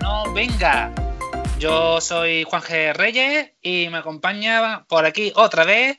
no 0.00 0.32
venga. 0.32 0.92
Yo 1.58 2.00
soy 2.00 2.42
Juan 2.44 2.62
G. 2.62 2.92
Reyes 2.92 3.52
y 3.62 3.88
me 3.88 3.98
acompaña 3.98 4.84
por 4.88 5.04
aquí 5.04 5.32
otra 5.36 5.64
vez 5.64 5.96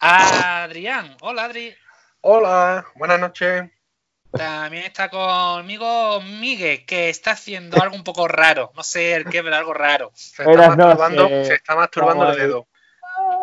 Adrián. 0.00 1.16
Hola, 1.20 1.44
Adri. 1.44 1.74
Hola, 2.22 2.86
buenas 2.96 3.20
noches. 3.20 3.70
También 4.32 4.84
está 4.84 5.08
conmigo 5.10 6.20
Miguel, 6.22 6.84
que 6.86 7.08
está 7.08 7.32
haciendo 7.32 7.80
algo 7.80 7.94
un 7.94 8.02
poco 8.02 8.26
raro. 8.26 8.72
No 8.74 8.82
sé 8.82 9.14
el 9.14 9.26
qué, 9.26 9.42
pero 9.44 9.54
algo 9.54 9.74
raro. 9.74 10.10
Se 10.14 10.42
está 10.42 10.68
masturbando, 10.68 11.28
se 11.28 11.54
está 11.54 11.76
masturbando 11.76 12.30
el 12.32 12.38
dedo. 12.38 12.66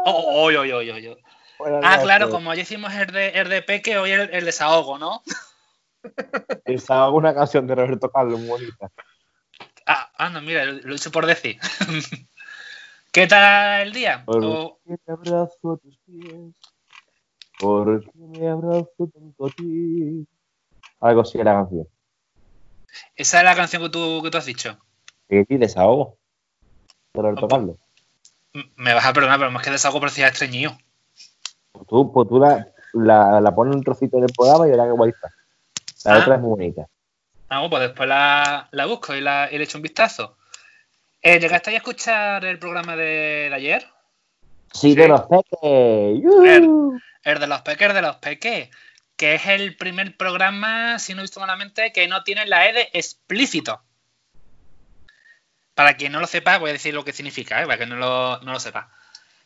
Oh, 0.05 0.11
oh, 0.11 0.49
oh, 0.49 0.51
oh, 0.51 0.81
oh, 0.81 1.15
oh. 1.59 1.79
Ah, 1.81 1.99
claro, 2.01 2.29
como 2.29 2.53
ya 2.53 2.63
hicimos 2.63 2.93
el 2.93 3.07
de, 3.07 3.29
el 3.29 3.47
de 3.47 3.61
Peque, 3.61 3.97
hoy 3.97 4.11
el, 4.11 4.29
el 4.33 4.43
desahogo, 4.43 4.97
¿no? 4.97 5.23
Desahogo 6.65 7.17
una 7.17 7.33
canción 7.33 7.65
de 7.65 7.75
Roberto 7.75 8.11
Carlos, 8.11 8.39
muy 8.39 8.49
bonita. 8.49 8.91
Ah, 9.85 10.11
ah, 10.17 10.29
no, 10.29 10.41
mira, 10.41 10.65
lo 10.65 10.93
he 10.93 10.95
hecho 10.95 11.11
por 11.11 11.25
decir. 11.25 11.57
¿Qué 13.11 13.27
tal 13.27 13.81
el 13.87 13.93
día? 13.93 14.23
Por 14.25 14.43
O- 14.43 14.79
qué 14.85 14.95
me 15.05 15.13
abrazo 15.13 15.73
a 15.73 15.77
tus 15.77 15.97
pies, 16.05 16.55
por 17.59 18.03
qué 18.03 18.11
me 18.15 18.49
abrazo 18.49 19.09
tanto 19.13 19.45
a 19.45 19.49
ti. 19.51 20.27
Algo 20.99 21.21
así 21.21 21.37
era 21.37 21.53
la 21.53 21.59
canción. 21.61 21.87
esa 23.15 23.37
es 23.39 23.43
la 23.43 23.55
canción 23.55 23.83
que 23.83 23.89
tú, 23.89 24.21
que 24.23 24.31
tú 24.31 24.37
has 24.37 24.45
dicho. 24.45 24.77
Sí, 25.29 25.43
sí, 25.47 25.57
desahogo. 25.57 26.17
Carlos. 27.13 27.77
M- 28.53 28.71
Me 28.75 28.93
vas 28.93 29.05
a 29.05 29.13
perdonar, 29.13 29.39
pero 29.39 29.51
más 29.51 29.63
que 29.63 29.71
desahogo 29.71 29.99
parecía 30.01 30.27
estreñido. 30.27 30.77
Pues 31.71 31.87
tú, 31.87 32.11
pues 32.11 32.27
tú 32.27 32.39
la, 32.39 32.67
la, 32.93 33.39
la 33.39 33.55
pones 33.55 33.75
un 33.75 33.83
trocito 33.83 34.17
en 34.17 34.23
el 34.25 34.33
programa 34.35 34.67
y 34.67 34.71
verás 34.71 34.87
que 34.87 34.91
guay 34.91 35.11
está. 35.11 35.29
La 36.09 36.15
Ah. 36.15 36.19
otra 36.19 36.35
es 36.35 36.41
muy 36.41 36.49
bonita. 36.49 36.87
Bueno, 37.47 37.69
pues 37.69 37.81
después 37.83 38.09
la, 38.09 38.67
la 38.71 38.85
busco 38.85 39.15
y, 39.15 39.21
la, 39.21 39.49
y 39.51 39.57
le 39.57 39.63
echo 39.63 39.77
un 39.77 39.83
vistazo. 39.83 40.37
Eh, 41.21 41.39
¿Llegaste 41.39 41.71
a 41.71 41.77
escuchar 41.77 42.45
el 42.45 42.59
programa 42.59 42.95
de, 42.95 43.47
de 43.49 43.53
ayer? 43.55 43.87
Sí, 44.73 44.89
Sí. 44.91 44.95
de 44.95 45.07
los 45.07 45.21
peques. 45.23 45.59
El 47.23 47.39
de 47.39 47.47
los 47.47 47.61
peques 47.61 47.93
de 47.93 48.01
los 48.01 48.15
peques. 48.17 48.69
Que 49.15 49.35
es 49.35 49.45
el 49.47 49.77
primer 49.77 50.17
programa, 50.17 50.99
si 50.99 51.13
no 51.13 51.21
he 51.21 51.23
visto 51.23 51.39
malamente, 51.39 51.93
que 51.93 52.07
no 52.07 52.23
tiene 52.23 52.45
la 52.45 52.67
E 52.67 52.73
de 52.73 52.89
explícito. 52.93 53.81
Para 55.73 55.95
quien 55.95 56.11
no 56.11 56.19
lo 56.19 56.27
sepa, 56.27 56.57
voy 56.57 56.69
a 56.69 56.73
decir 56.73 56.93
lo 56.93 57.03
que 57.05 57.13
significa, 57.13 57.61
¿eh? 57.61 57.65
para 57.65 57.77
que 57.77 57.85
no 57.85 57.95
lo, 57.95 58.39
no 58.41 58.51
lo 58.53 58.59
sepa. 58.59 58.89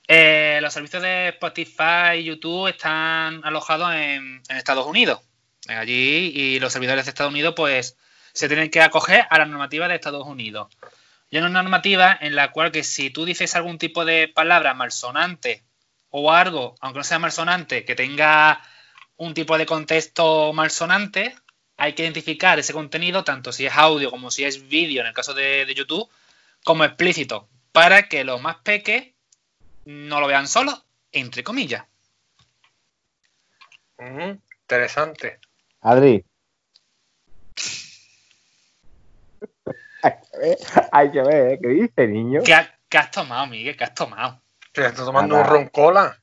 Eh, 0.08 0.60
los 0.62 0.74
servicios 0.74 1.04
de 1.04 1.30
Spotify 1.30 2.16
y 2.18 2.24
YouTube 2.24 2.68
están 2.68 3.42
alojados 3.44 3.94
en, 3.94 4.42
en 4.48 4.58
Estados 4.58 4.88
Unidos. 4.88 5.22
Allí, 5.68 6.32
y 6.34 6.60
los 6.60 6.72
servidores 6.72 7.06
de 7.06 7.10
Estados 7.10 7.32
Unidos, 7.32 7.54
pues, 7.56 7.98
se 8.34 8.48
tienen 8.48 8.70
que 8.70 8.82
acoger 8.82 9.26
a 9.30 9.38
la 9.38 9.46
normativa 9.46 9.88
de 9.88 9.96
Estados 9.96 10.26
Unidos. 10.26 10.70
Y 11.30 11.38
hay 11.38 11.44
una 11.44 11.62
normativa 11.62 12.18
en 12.20 12.36
la 12.36 12.52
cual 12.52 12.72
que 12.72 12.84
si 12.84 13.10
tú 13.10 13.26
dices 13.26 13.56
algún 13.56 13.78
tipo 13.78 14.06
de 14.06 14.28
palabra 14.28 14.74
malsonante 14.74 15.64
o 16.10 16.32
algo, 16.32 16.76
aunque 16.82 17.00
no 17.00 17.04
sea 17.04 17.20
malsonante, 17.20 17.86
que 17.86 17.96
tenga 17.96 18.62
un 19.18 19.34
tipo 19.34 19.58
de 19.58 19.66
contexto 19.66 20.54
malsonante, 20.54 21.36
hay 21.78 21.94
que 21.94 22.04
identificar 22.04 22.58
ese 22.58 22.74
contenido, 22.74 23.24
tanto 23.24 23.52
si 23.52 23.66
es 23.66 23.74
audio 23.74 24.10
como 24.10 24.32
si 24.32 24.44
es 24.44 24.68
vídeo, 24.68 25.02
en 25.02 25.08
el 25.08 25.14
caso 25.14 25.34
de, 25.34 25.72
YouTube, 25.76 26.10
como 26.64 26.84
explícito, 26.84 27.48
para 27.72 28.10
que 28.10 28.24
los 28.24 28.42
más 28.42 28.58
peques 28.58 29.14
no 29.86 30.20
lo 30.20 30.28
vean 30.28 30.48
solo, 30.48 30.84
entre 31.12 31.44
comillas. 31.44 31.86
Interesante. 33.98 35.40
Adri. 35.82 36.26
Hay 40.02 40.12
que 40.12 40.38
ver, 40.40 40.58
hay 40.92 41.12
que 41.12 41.22
ver, 41.22 41.52
¿eh? 41.54 41.60
¿qué 41.62 41.68
dice, 41.68 42.08
niño? 42.08 42.42
¿Qué, 42.46 42.54
ha- 42.54 42.80
qué 42.88 42.98
has 42.98 43.12
tomado, 43.12 43.48
Miguel? 43.48 43.76
¿Qué 43.76 43.84
has 43.84 43.94
tomado? 43.94 44.42
Se 44.74 44.86
está 44.86 45.04
tomando 45.04 45.36
Nada. 45.36 45.46
un 45.48 45.50
roncola. 45.56 46.22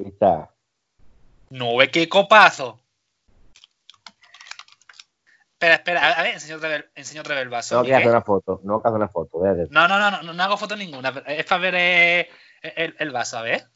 Ahí 0.00 0.06
está. 0.08 0.50
No 1.50 1.76
ve 1.76 1.90
qué 1.90 2.08
copazo. 2.08 2.80
Espera, 5.52 5.74
espera, 5.74 6.12
a 6.12 6.22
ver, 6.22 6.34
enseño 6.34 6.56
otra 6.56 6.68
vez, 6.68 6.84
enseño 6.94 7.20
otra 7.22 7.34
vez 7.34 7.42
el 7.42 7.48
vaso. 7.48 7.74
Tengo 7.74 7.84
que 7.84 7.94
hacer 7.94 8.08
una 8.10 8.22
foto, 8.22 8.60
no 8.62 8.80
que 8.80 8.88
hacer 8.88 8.96
una 8.96 9.08
foto. 9.08 9.40
No, 9.70 9.88
no, 9.88 9.98
no, 9.98 10.22
no, 10.22 10.32
no 10.32 10.42
hago 10.42 10.56
foto 10.56 10.76
ninguna. 10.76 11.08
Es 11.26 11.44
para 11.46 11.60
ver 11.60 11.74
eh, 11.76 12.30
el, 12.62 12.94
el 12.98 13.10
vaso, 13.10 13.38
a 13.38 13.42
ver. 13.42 13.66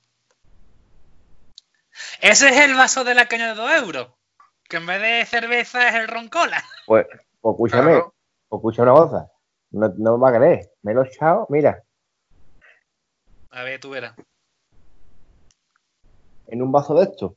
Ese 2.21 2.49
es 2.51 2.57
el 2.61 2.75
vaso 2.75 3.03
de 3.05 3.15
la 3.15 3.27
caña 3.27 3.49
de 3.49 3.55
2 3.57 3.73
euros. 3.73 4.09
Que 4.73 4.79
en 4.79 4.87
vez 4.87 5.03
de 5.03 5.27
cerveza 5.27 5.87
es 5.87 5.95
el 5.97 6.09
roncola. 6.09 6.65
Pues, 6.87 7.05
pues 7.43 7.53
escúchame, 7.55 7.91
Claro. 7.93 8.15
pues 8.49 8.59
escucha 8.61 8.83
una 8.85 8.93
cosa. 8.93 9.31
No, 9.71 9.93
no 9.99 10.17
me 10.17 10.23
va 10.23 10.31
a 10.31 10.39
creer. 10.39 10.71
Me 10.81 10.95
lo 10.95 11.05
he 11.05 11.09
echado, 11.09 11.47
mira, 11.51 11.83
A 13.51 13.65
ver, 13.65 13.79
tú 13.79 13.91
verás. 13.91 14.15
en 16.47 16.63
un 16.63 16.73
vaso 16.73 16.95
de 16.95 17.03
esto. 17.05 17.37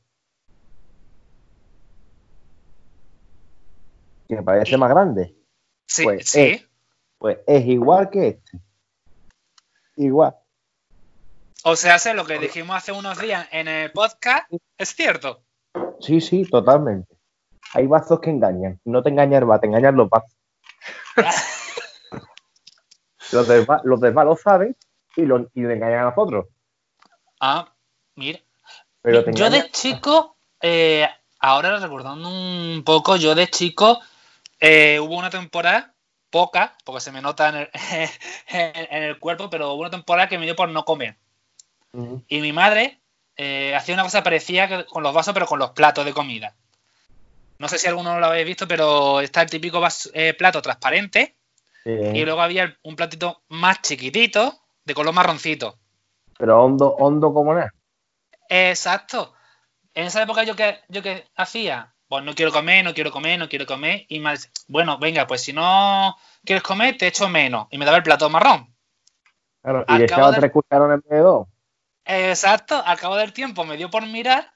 Que 4.28 4.42
parece 4.42 4.78
más 4.78 4.88
grande. 4.88 5.36
Sí, 5.86 6.04
Pues, 6.04 6.26
sí. 6.28 6.66
Pues 7.18 7.38
es 7.46 7.66
igual 7.66 8.08
que 8.08 8.28
este. 8.28 8.60
Igual. 9.96 10.34
O 11.64 11.76
sea, 11.76 11.98
sé 11.98 12.14
lo 12.14 12.24
que 12.24 12.38
dijimos 12.38 12.76
hace 12.76 12.92
unos 12.92 13.18
días 13.20 13.46
en 13.52 13.68
el 13.68 13.92
podcast. 13.92 14.50
Es 14.78 14.94
cierto. 14.94 15.42
Sí, 16.00 16.20
sí, 16.22 16.44
totalmente. 16.48 17.14
Hay 17.74 17.86
vasos 17.86 18.20
que 18.20 18.30
engañan. 18.30 18.80
No 18.84 19.02
te 19.02 19.10
engañan 19.10 19.42
el 19.42 19.50
va, 19.50 19.60
te 19.60 19.66
engañan 19.66 19.96
los 19.96 20.08
vasos. 20.08 20.32
los, 23.32 23.48
demás, 23.48 23.80
los 23.84 24.00
demás 24.00 24.24
lo 24.24 24.36
saben 24.36 24.76
y 25.16 25.22
lo, 25.22 25.50
y 25.54 25.62
lo 25.62 25.70
engañan 25.70 26.00
a 26.00 26.10
nosotros. 26.10 26.46
Ah, 27.40 27.72
mira. 28.14 28.40
Pero 29.02 29.24
te 29.24 29.32
yo 29.32 29.50
de 29.50 29.70
chico, 29.70 30.36
eh, 30.60 31.08
ahora 31.38 31.78
recordando 31.78 32.28
un 32.28 32.82
poco, 32.84 33.16
yo 33.16 33.34
de 33.34 33.48
chico 33.48 34.00
eh, 34.60 34.98
hubo 35.00 35.16
una 35.16 35.30
temporada, 35.30 35.94
poca, 36.30 36.76
porque 36.84 37.00
se 37.00 37.12
me 37.12 37.22
nota 37.22 37.48
en 37.50 37.54
el, 37.56 37.70
en- 38.48 38.86
en 38.90 39.02
el 39.04 39.18
cuerpo, 39.18 39.48
pero 39.50 39.72
hubo 39.72 39.82
una 39.82 39.90
temporada 39.90 40.28
que 40.28 40.38
me 40.38 40.44
dio 40.44 40.56
por 40.56 40.68
no 40.68 40.84
comer. 40.84 41.16
Y 42.28 42.40
mi 42.40 42.52
madre 42.52 43.00
eh, 43.36 43.74
hacía 43.74 43.94
una 43.94 44.02
cosa 44.02 44.22
parecida 44.22 44.84
con 44.86 45.02
los 45.02 45.14
vasos, 45.14 45.32
pero 45.32 45.46
con 45.46 45.58
los 45.58 45.70
platos 45.70 46.04
de 46.04 46.12
comida. 46.12 46.54
No 47.58 47.68
sé 47.68 47.78
si 47.78 47.86
alguno 47.88 48.18
lo 48.20 48.26
habéis 48.26 48.46
visto, 48.46 48.68
pero 48.68 49.20
está 49.20 49.42
el 49.42 49.50
típico 49.50 49.80
vaso- 49.80 50.10
eh, 50.14 50.34
plato 50.34 50.60
transparente 50.62 51.36
Sí, 51.84 51.90
y 51.92 52.24
luego 52.24 52.40
había 52.42 52.76
un 52.82 52.96
platito 52.96 53.42
más 53.48 53.80
chiquitito 53.80 54.60
de 54.84 54.94
color 54.94 55.14
marroncito. 55.14 55.78
Pero 56.36 56.62
hondo, 56.62 56.94
hondo 56.98 57.32
como 57.32 57.54
nada. 57.54 57.72
Exacto. 58.48 59.32
En 59.94 60.06
esa 60.06 60.22
época 60.22 60.42
yo 60.42 60.54
que 60.56 60.80
yo 60.88 61.02
que 61.02 61.26
hacía, 61.36 61.94
pues 62.08 62.24
no 62.24 62.34
quiero 62.34 62.52
comer, 62.52 62.84
no 62.84 62.92
quiero 62.92 63.10
comer, 63.10 63.38
no 63.38 63.48
quiero 63.48 63.66
comer 63.66 64.04
y 64.08 64.18
más, 64.20 64.50
bueno, 64.68 64.98
venga, 64.98 65.26
pues 65.26 65.42
si 65.42 65.52
no 65.52 66.16
quieres 66.44 66.62
comer 66.62 66.96
te 66.98 67.06
echo 67.06 67.28
menos 67.28 67.66
y 67.70 67.78
me 67.78 67.84
daba 67.84 67.96
el 67.98 68.02
plato 68.02 68.28
marrón. 68.28 68.74
Claro, 69.62 69.84
y 69.88 69.98
le 69.98 70.04
echaba 70.04 70.30
de- 70.32 70.38
tres 70.38 70.52
cucharones 70.52 71.00
de 71.08 71.18
dos. 71.18 71.48
Exacto. 72.04 72.82
Al 72.84 72.98
cabo 72.98 73.16
del 73.16 73.32
tiempo 73.32 73.64
me 73.64 73.76
dio 73.76 73.90
por 73.90 74.04
mirar 74.06 74.52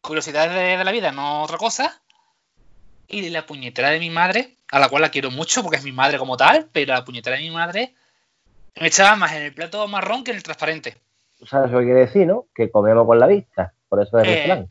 curiosidades 0.00 0.52
de, 0.52 0.76
de 0.78 0.84
la 0.84 0.92
vida, 0.92 1.12
no 1.12 1.42
otra 1.42 1.58
cosa. 1.58 2.00
Y 3.08 3.30
la 3.30 3.46
puñetera 3.46 3.90
de 3.90 3.98
mi 3.98 4.10
madre, 4.10 4.56
a 4.70 4.78
la 4.78 4.88
cual 4.88 5.02
la 5.02 5.10
quiero 5.10 5.30
mucho 5.30 5.62
porque 5.62 5.78
es 5.78 5.84
mi 5.84 5.92
madre 5.92 6.18
como 6.18 6.36
tal, 6.36 6.68
pero 6.72 6.92
la 6.92 7.04
puñetera 7.04 7.36
de 7.36 7.42
mi 7.42 7.50
madre 7.50 7.94
me 8.80 8.88
echaba 8.88 9.16
más 9.16 9.32
en 9.32 9.42
el 9.42 9.54
plato 9.54 9.86
marrón 9.88 10.22
que 10.24 10.30
en 10.32 10.36
el 10.36 10.42
transparente. 10.42 10.98
Sabes 11.46 11.70
lo 11.70 11.78
que 11.78 11.84
quiere 11.86 12.00
decir, 12.00 12.26
¿no? 12.26 12.46
Que 12.54 12.70
comemos 12.70 13.06
con 13.06 13.18
la 13.18 13.26
vista. 13.26 13.72
Por 13.88 14.02
eso 14.02 14.18
es 14.18 14.28
Eh. 14.28 14.34
refrán. 14.36 14.70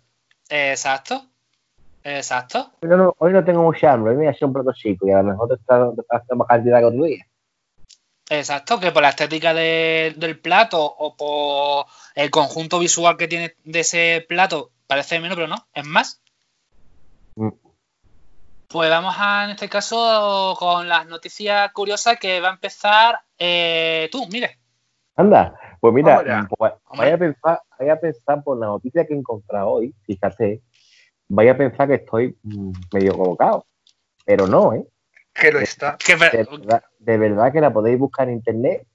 Exacto. 0.50 1.26
Exacto. 2.04 2.72
Pero 2.80 2.96
no, 2.96 3.16
hoy 3.18 3.34
no 3.34 3.44
tengo 3.44 3.64
mucha 3.64 3.92
hambre. 3.92 4.12
Hoy 4.12 4.18
me 4.18 4.24
voy 4.24 4.28
a 4.28 4.32
hacer 4.36 4.46
un 4.48 4.54
plato 4.54 4.72
chico 4.74 5.08
y 5.08 5.12
a 5.12 5.18
lo 5.18 5.24
mejor 5.32 5.50
te 5.50 5.56
está 5.56 5.90
te 5.94 6.02
está 6.18 6.36
más 6.36 6.48
cantidad 6.48 6.80
que 6.80 6.86
otro 6.86 7.04
día. 7.04 7.26
Exacto, 8.30 8.80
que 8.80 8.92
por 8.92 9.02
la 9.02 9.10
estética 9.10 9.54
de- 9.54 10.14
del 10.18 10.40
plato 10.40 10.82
o 10.84 11.16
por 11.18 11.86
el 12.14 12.30
conjunto 12.30 12.78
visual 12.80 13.18
que 13.18 13.28
tiene 13.28 13.56
de 13.64 13.80
ese 13.80 14.26
plato 14.28 14.72
parece 14.86 15.20
menos, 15.20 15.36
pero 15.36 15.48
no, 15.48 15.66
es 15.74 15.86
más. 15.86 16.22
Pues 18.68 18.90
vamos 18.90 19.16
a, 19.18 19.46
en 19.46 19.52
este 19.52 19.70
caso, 19.70 20.56
con 20.60 20.88
las 20.90 21.08
noticias 21.08 21.72
curiosas 21.72 22.18
que 22.20 22.42
va 22.42 22.50
a 22.50 22.54
empezar 22.54 23.20
eh, 23.38 24.10
tú, 24.12 24.28
mire. 24.30 24.60
Anda, 25.16 25.58
pues 25.80 25.94
mira, 25.94 26.48
pues, 26.58 26.74
vaya 26.98 27.16
a 27.16 27.18
pensar, 27.18 27.62
vaya 27.80 27.94
a 27.94 28.00
pensar 28.00 28.44
por 28.44 28.58
la 28.60 28.68
noticia 28.68 29.06
que 29.08 29.14
he 29.14 29.18
encontrado 29.18 29.70
hoy, 29.70 29.96
fíjate, 30.06 30.62
vaya 31.30 31.54
a 31.54 31.58
pensar 31.58 31.88
que 31.88 31.96
estoy 31.96 32.38
mm, 32.44 32.72
medio 32.94 33.18
colocado. 33.18 33.66
Pero 34.26 34.48
no, 34.48 34.74
¿eh? 34.74 34.86
Que 35.34 35.52
lo 35.52 35.60
está. 35.60 35.98
Que- 35.98 36.16
De 36.18 36.44
verdad, 36.44 36.84
de 37.00 37.18
verdad 37.18 37.52
que 37.54 37.62
la 37.62 37.72
podéis 37.72 37.98
buscar 37.98 38.28
en 38.28 38.36
internet 38.36 38.86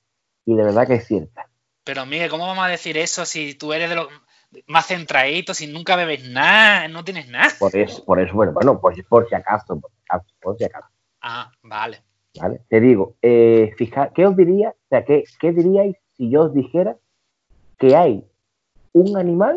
y 0.44 0.54
de 0.54 0.62
verdad 0.64 0.86
que 0.86 0.94
es 0.96 1.06
cierta. 1.06 1.48
pero 1.82 2.04
Miguel, 2.04 2.28
¿cómo 2.30 2.46
vamos 2.46 2.64
a 2.64 2.68
decir 2.68 2.98
eso 2.98 3.24
si 3.24 3.54
tú 3.54 3.72
eres 3.72 3.88
de 3.88 3.96
los 3.96 4.08
más 4.66 4.86
centradito, 4.86 5.54
si 5.54 5.66
nunca 5.66 5.96
bebes 5.96 6.24
nada, 6.28 6.88
no 6.88 7.04
tienes 7.04 7.28
nada. 7.28 7.50
Por 7.58 7.74
eso, 7.76 8.04
por 8.04 8.20
eso 8.20 8.34
bueno, 8.34 8.52
bueno, 8.52 8.80
por, 8.80 8.94
por 9.06 9.28
si 9.28 9.34
acaso, 9.34 9.78
por 9.80 9.90
si 9.90 9.98
acaso, 10.08 10.34
por 10.40 10.58
si 10.58 10.64
acaso. 10.64 10.88
Ah, 11.20 11.50
vale. 11.62 12.02
¿Vale? 12.40 12.60
Te 12.68 12.80
digo, 12.80 13.16
eh, 13.22 13.72
fija, 13.76 14.10
¿qué 14.14 14.26
os 14.26 14.36
diría? 14.36 14.70
O 14.70 14.88
sea, 14.88 15.04
¿qué, 15.04 15.24
¿qué 15.40 15.52
diríais 15.52 15.96
si 16.16 16.30
yo 16.30 16.42
os 16.44 16.54
dijera 16.54 16.96
que 17.78 17.94
hay 17.96 18.24
un 18.92 19.16
animal 19.18 19.54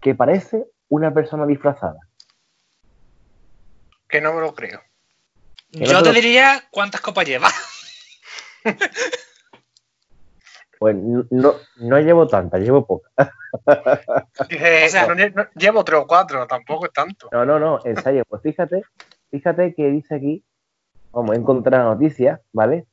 que 0.00 0.14
parece 0.14 0.64
una 0.88 1.12
persona 1.12 1.46
disfrazada? 1.46 1.98
Que 4.08 4.20
no 4.20 4.32
me 4.34 4.40
lo 4.40 4.54
creo. 4.54 4.80
No 5.72 5.80
Yo 5.86 5.98
te 5.98 6.02
te 6.04 6.08
lo- 6.08 6.14
diría 6.14 6.64
cuántas 6.70 7.00
copas 7.00 7.26
lleva. 7.26 7.48
Pues 10.84 10.96
no, 10.96 11.54
no, 11.78 11.98
llevo 11.98 12.28
tantas, 12.28 12.60
llevo 12.60 12.84
pocas. 12.84 13.10
O 14.38 14.88
sea- 14.90 15.06
no, 15.06 15.14
no, 15.14 15.46
llevo 15.56 15.82
tres 15.82 15.98
o 16.00 16.06
cuatro, 16.06 16.46
tampoco 16.46 16.84
es 16.84 16.92
tanto. 16.92 17.30
No, 17.32 17.46
no, 17.46 17.58
no, 17.58 17.78
en 17.86 17.96
serio, 17.96 18.22
pues 18.28 18.42
fíjate, 18.42 18.82
fíjate 19.30 19.72
que 19.74 19.90
dice 19.90 20.14
aquí, 20.16 20.44
vamos, 21.10 21.34
he 21.34 21.38
encontrado 21.40 21.94
noticias, 21.94 22.38
¿vale? 22.52 22.84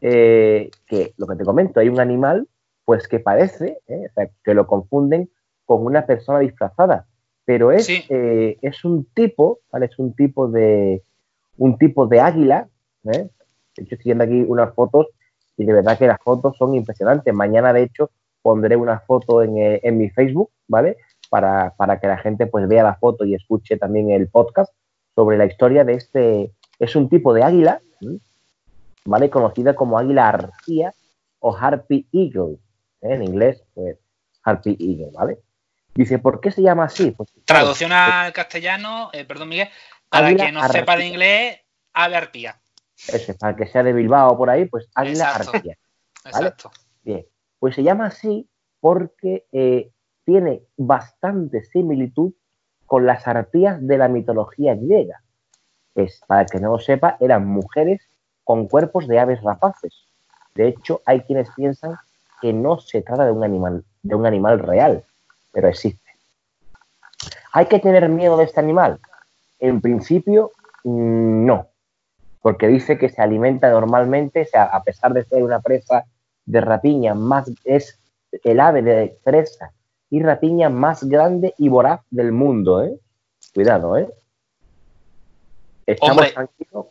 Eh, 0.00 0.70
que 0.86 1.12
lo 1.16 1.26
que 1.26 1.34
te 1.34 1.44
comento, 1.44 1.80
hay 1.80 1.88
un 1.88 1.98
animal, 1.98 2.46
pues 2.84 3.08
que 3.08 3.18
parece, 3.18 3.80
¿eh? 3.88 4.06
o 4.08 4.14
sea, 4.14 4.28
que 4.44 4.54
lo 4.54 4.68
confunden 4.68 5.28
con 5.64 5.84
una 5.84 6.06
persona 6.06 6.38
disfrazada, 6.38 7.06
pero 7.44 7.72
es, 7.72 7.86
Sí. 7.86 8.04
eh, 8.10 8.58
es 8.62 8.84
un 8.84 9.06
tipo, 9.06 9.58
¿vale? 9.72 9.86
Es 9.86 9.98
un 9.98 10.14
tipo 10.14 10.46
de, 10.46 11.02
un 11.56 11.78
tipo 11.78 12.06
de 12.06 12.20
águila, 12.20 12.68
¿eh? 13.12 13.26
De 13.76 13.82
hecho, 13.82 13.96
estoy 13.96 14.04
viendo 14.04 14.22
aquí 14.22 14.44
unas 14.46 14.72
fotos 14.72 15.08
y 15.58 15.64
de 15.64 15.72
verdad 15.72 15.98
que 15.98 16.06
las 16.06 16.20
fotos 16.20 16.56
son 16.56 16.74
impresionantes. 16.74 17.34
Mañana, 17.34 17.72
de 17.72 17.82
hecho, 17.82 18.10
pondré 18.40 18.76
una 18.76 19.00
foto 19.00 19.42
en, 19.42 19.58
eh, 19.58 19.80
en 19.82 19.98
mi 19.98 20.08
Facebook, 20.08 20.50
¿vale? 20.68 20.96
Para, 21.28 21.74
para 21.76 22.00
que 22.00 22.06
la 22.06 22.16
gente 22.16 22.46
pues 22.46 22.66
vea 22.66 22.82
la 22.82 22.94
foto 22.94 23.26
y 23.26 23.34
escuche 23.34 23.76
también 23.76 24.10
el 24.10 24.28
podcast 24.28 24.72
sobre 25.14 25.36
la 25.36 25.44
historia 25.44 25.84
de 25.84 25.94
este. 25.94 26.52
Es 26.78 26.96
un 26.96 27.08
tipo 27.10 27.34
de 27.34 27.42
águila. 27.42 27.80
¿vale? 29.08 29.30
Conocida 29.30 29.74
como 29.74 29.98
águila 29.98 30.28
arcía 30.28 30.92
o 31.40 31.56
harpy 31.56 32.06
eagle. 32.12 32.58
¿eh? 33.00 33.14
En 33.14 33.22
inglés, 33.22 33.62
pues 33.74 33.96
harpy 34.44 34.76
eagle, 34.78 35.10
¿vale? 35.12 35.38
Dice, 35.94 36.18
¿por 36.18 36.40
qué 36.40 36.50
se 36.50 36.62
llama 36.62 36.84
así? 36.84 37.10
Pues, 37.10 37.30
claro, 37.44 37.64
Traducción 37.64 37.92
al 37.92 38.32
castellano, 38.32 39.10
eh, 39.12 39.24
perdón 39.24 39.48
Miguel, 39.48 39.68
para 40.08 40.34
quien 40.34 40.54
no 40.54 40.68
sepa 40.68 40.96
de 40.96 41.06
inglés, 41.06 41.60
ave 41.92 42.16
arpía. 42.16 42.60
Eso, 43.06 43.34
para 43.36 43.56
que 43.56 43.66
sea 43.66 43.82
de 43.82 43.92
Bilbao 43.92 44.36
por 44.36 44.50
ahí, 44.50 44.64
pues 44.66 44.88
águila 44.94 45.30
Exacto. 45.30 45.50
arcía. 45.56 45.76
¿Vale? 46.24 46.48
Exacto. 46.48 46.70
Bien, 47.04 47.26
pues 47.58 47.74
se 47.74 47.82
llama 47.82 48.06
así 48.06 48.48
porque 48.80 49.46
eh, 49.52 49.90
tiene 50.24 50.62
bastante 50.76 51.64
similitud 51.64 52.32
con 52.86 53.06
las 53.06 53.26
arpías 53.26 53.86
de 53.86 53.98
la 53.98 54.08
mitología 54.08 54.74
griega. 54.74 55.22
Es, 55.94 56.20
para 56.26 56.42
el 56.42 56.50
que 56.50 56.60
no 56.60 56.72
lo 56.72 56.78
sepa, 56.78 57.16
eran 57.20 57.46
mujeres 57.46 58.00
con 58.44 58.66
cuerpos 58.66 59.06
de 59.06 59.18
aves 59.18 59.42
rapaces. 59.42 59.92
De 60.54 60.68
hecho, 60.68 61.02
hay 61.04 61.20
quienes 61.20 61.48
piensan 61.54 61.96
que 62.40 62.52
no 62.52 62.78
se 62.78 63.02
trata 63.02 63.24
de 63.24 63.32
un 63.32 63.44
animal, 63.44 63.84
de 64.02 64.14
un 64.14 64.26
animal 64.26 64.58
real, 64.58 65.04
pero 65.52 65.68
existe. 65.68 66.10
¿Hay 67.52 67.66
que 67.66 67.78
tener 67.78 68.08
miedo 68.08 68.36
de 68.36 68.44
este 68.44 68.60
animal? 68.60 69.00
En 69.58 69.80
principio, 69.80 70.52
mm, 70.84 71.46
no, 71.46 71.68
porque 72.40 72.68
dice 72.68 72.98
que 72.98 73.08
se 73.08 73.20
alimenta 73.22 73.70
normalmente, 73.70 74.42
o 74.42 74.46
sea, 74.46 74.64
a 74.64 74.82
pesar 74.82 75.12
de 75.12 75.24
ser 75.24 75.42
una 75.42 75.60
presa 75.60 76.04
de 76.46 76.60
rapiña 76.60 77.14
más 77.14 77.50
es 77.64 77.98
el 78.44 78.60
ave 78.60 78.82
de 78.82 79.18
presa 79.24 79.72
y 80.10 80.22
rapiña 80.22 80.68
más 80.70 81.04
grande 81.04 81.54
y 81.58 81.68
voraz 81.68 82.00
del 82.10 82.32
mundo, 82.32 82.82
¿eh? 82.84 82.98
Cuidado, 83.54 83.96
¿eh? 83.96 84.08
Estamos 85.86 86.12
Hombre. 86.16 86.32
tranquilos. 86.32 86.86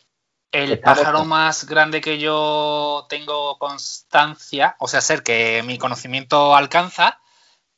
El 0.52 0.72
Estamos- 0.74 1.00
pájaro 1.00 1.26
más 1.26 1.66
grande 1.68 2.02
que 2.02 2.18
yo 2.20 3.06
tengo 3.10 3.58
constancia, 3.58 4.76
o 4.80 4.88
sea, 4.88 5.02
ser 5.02 5.22
que 5.22 5.62
mi 5.66 5.78
conocimiento 5.78 6.56
alcanza, 6.56 7.20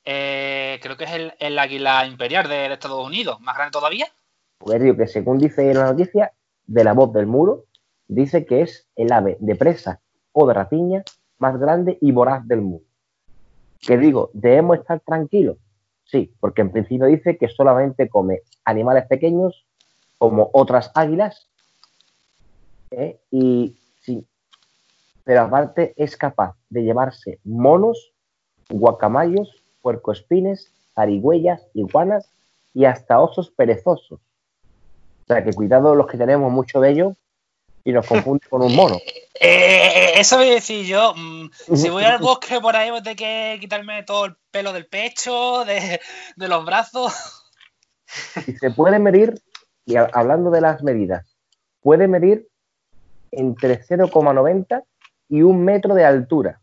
eh, 0.06 0.80
creo 0.82 0.96
que 0.96 1.04
es 1.06 1.12
el, 1.12 1.34
el 1.40 1.58
águila 1.60 2.06
imperial 2.06 2.48
de, 2.48 2.56
de 2.70 2.74
Estados 2.74 3.06
Unidos, 3.06 3.40
más 3.42 3.56
grande 3.56 3.72
todavía. 3.72 4.08
Pues 4.60 4.82
digo 4.82 4.96
que 4.96 5.08
según 5.08 5.40
dice 5.40 5.74
la 5.74 5.86
noticia, 5.86 6.32
de 6.70 6.84
la 6.84 6.94
voz 6.94 7.12
del 7.14 7.26
muro, 7.26 7.66
dice 8.08 8.46
que 8.46 8.62
es 8.62 8.88
el 8.96 9.12
ave 9.12 9.38
de 9.40 9.56
presa 9.56 10.02
o 10.32 10.48
de 10.48 10.54
rapiña 10.54 11.04
más 11.40 11.60
grande 11.60 11.98
y 12.00 12.12
voraz 12.12 12.48
del 12.48 12.62
mundo. 12.62 12.86
Que 13.80 13.98
digo, 13.98 14.30
¿debemos 14.34 14.78
estar 14.78 15.00
tranquilos? 15.00 15.58
Sí, 16.06 16.32
porque 16.40 16.62
en 16.62 16.72
principio 16.72 17.08
dice 17.08 17.38
que 17.38 17.48
solamente 17.48 18.08
come 18.08 18.42
animales 18.66 19.08
pequeños 19.08 19.66
como 20.18 20.50
otras 20.54 20.92
águilas 20.94 21.48
¿eh? 22.92 23.20
y 23.32 23.78
sí, 24.02 24.28
pero 25.24 25.42
aparte 25.42 25.94
es 25.96 26.18
capaz 26.18 26.56
de 26.70 26.84
llevarse 26.84 27.40
monos, 27.44 28.12
guacamayos, 28.70 29.64
puercoespines, 29.82 30.72
zarigüeyas, 30.94 31.66
iguanas 31.74 32.30
y 32.74 32.86
hasta 32.86 33.20
osos 33.22 33.50
perezosos. 33.50 34.20
O 35.30 35.34
sea 35.34 35.44
que 35.44 35.54
cuidado 35.54 35.94
los 35.94 36.08
que 36.08 36.18
tenemos 36.18 36.52
mucho 36.52 36.80
de 36.80 36.90
ellos 36.90 37.14
y 37.84 37.92
nos 37.92 38.06
confunde 38.08 38.48
con 38.50 38.62
un 38.64 38.76
mono. 38.76 38.98
Eh, 39.42 40.20
eso 40.20 40.36
voy 40.36 40.50
a 40.50 40.56
decir 40.56 40.86
yo. 40.86 41.14
mm, 41.16 41.50
si 41.78 41.88
voy 41.90 42.04
al 42.04 42.18
bosque 42.20 42.60
por 42.60 42.76
ahí, 42.76 42.90
voy 42.90 43.00
a 43.00 43.04
tener 43.04 43.16
que 43.16 43.58
quitarme 43.62 44.04
todo 44.04 44.26
el 44.26 44.36
pelo 44.52 44.74
del 44.74 44.86
pecho, 44.86 45.64
de, 45.64 46.02
de 46.36 46.48
los 46.50 46.66
brazos. 46.66 47.46
Y 48.46 48.52
se 48.58 48.70
puede 48.72 49.00
medir, 49.00 49.42
y 49.86 49.96
hablando 49.96 50.52
de 50.52 50.60
las 50.60 50.84
medidas, 50.84 51.26
puede 51.80 52.10
medir 52.10 52.50
entre 53.32 53.82
0,90 53.82 54.84
y 55.30 55.42
un 55.42 55.64
metro 55.64 55.96
de 55.96 56.04
altura. 56.04 56.60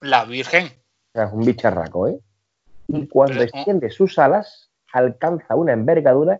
La 0.00 0.26
Virgen. 0.26 0.66
O 0.66 0.70
sea, 1.14 1.24
es 1.28 1.32
un 1.32 1.46
bicharraco, 1.46 2.08
¿eh? 2.08 2.20
Y 2.88 3.06
cuando 3.06 3.38
Pero- 3.38 3.44
extiende 3.44 3.88
sus 3.88 4.18
alas, 4.18 4.68
alcanza 4.92 5.54
una 5.54 5.72
envergadura 5.72 6.38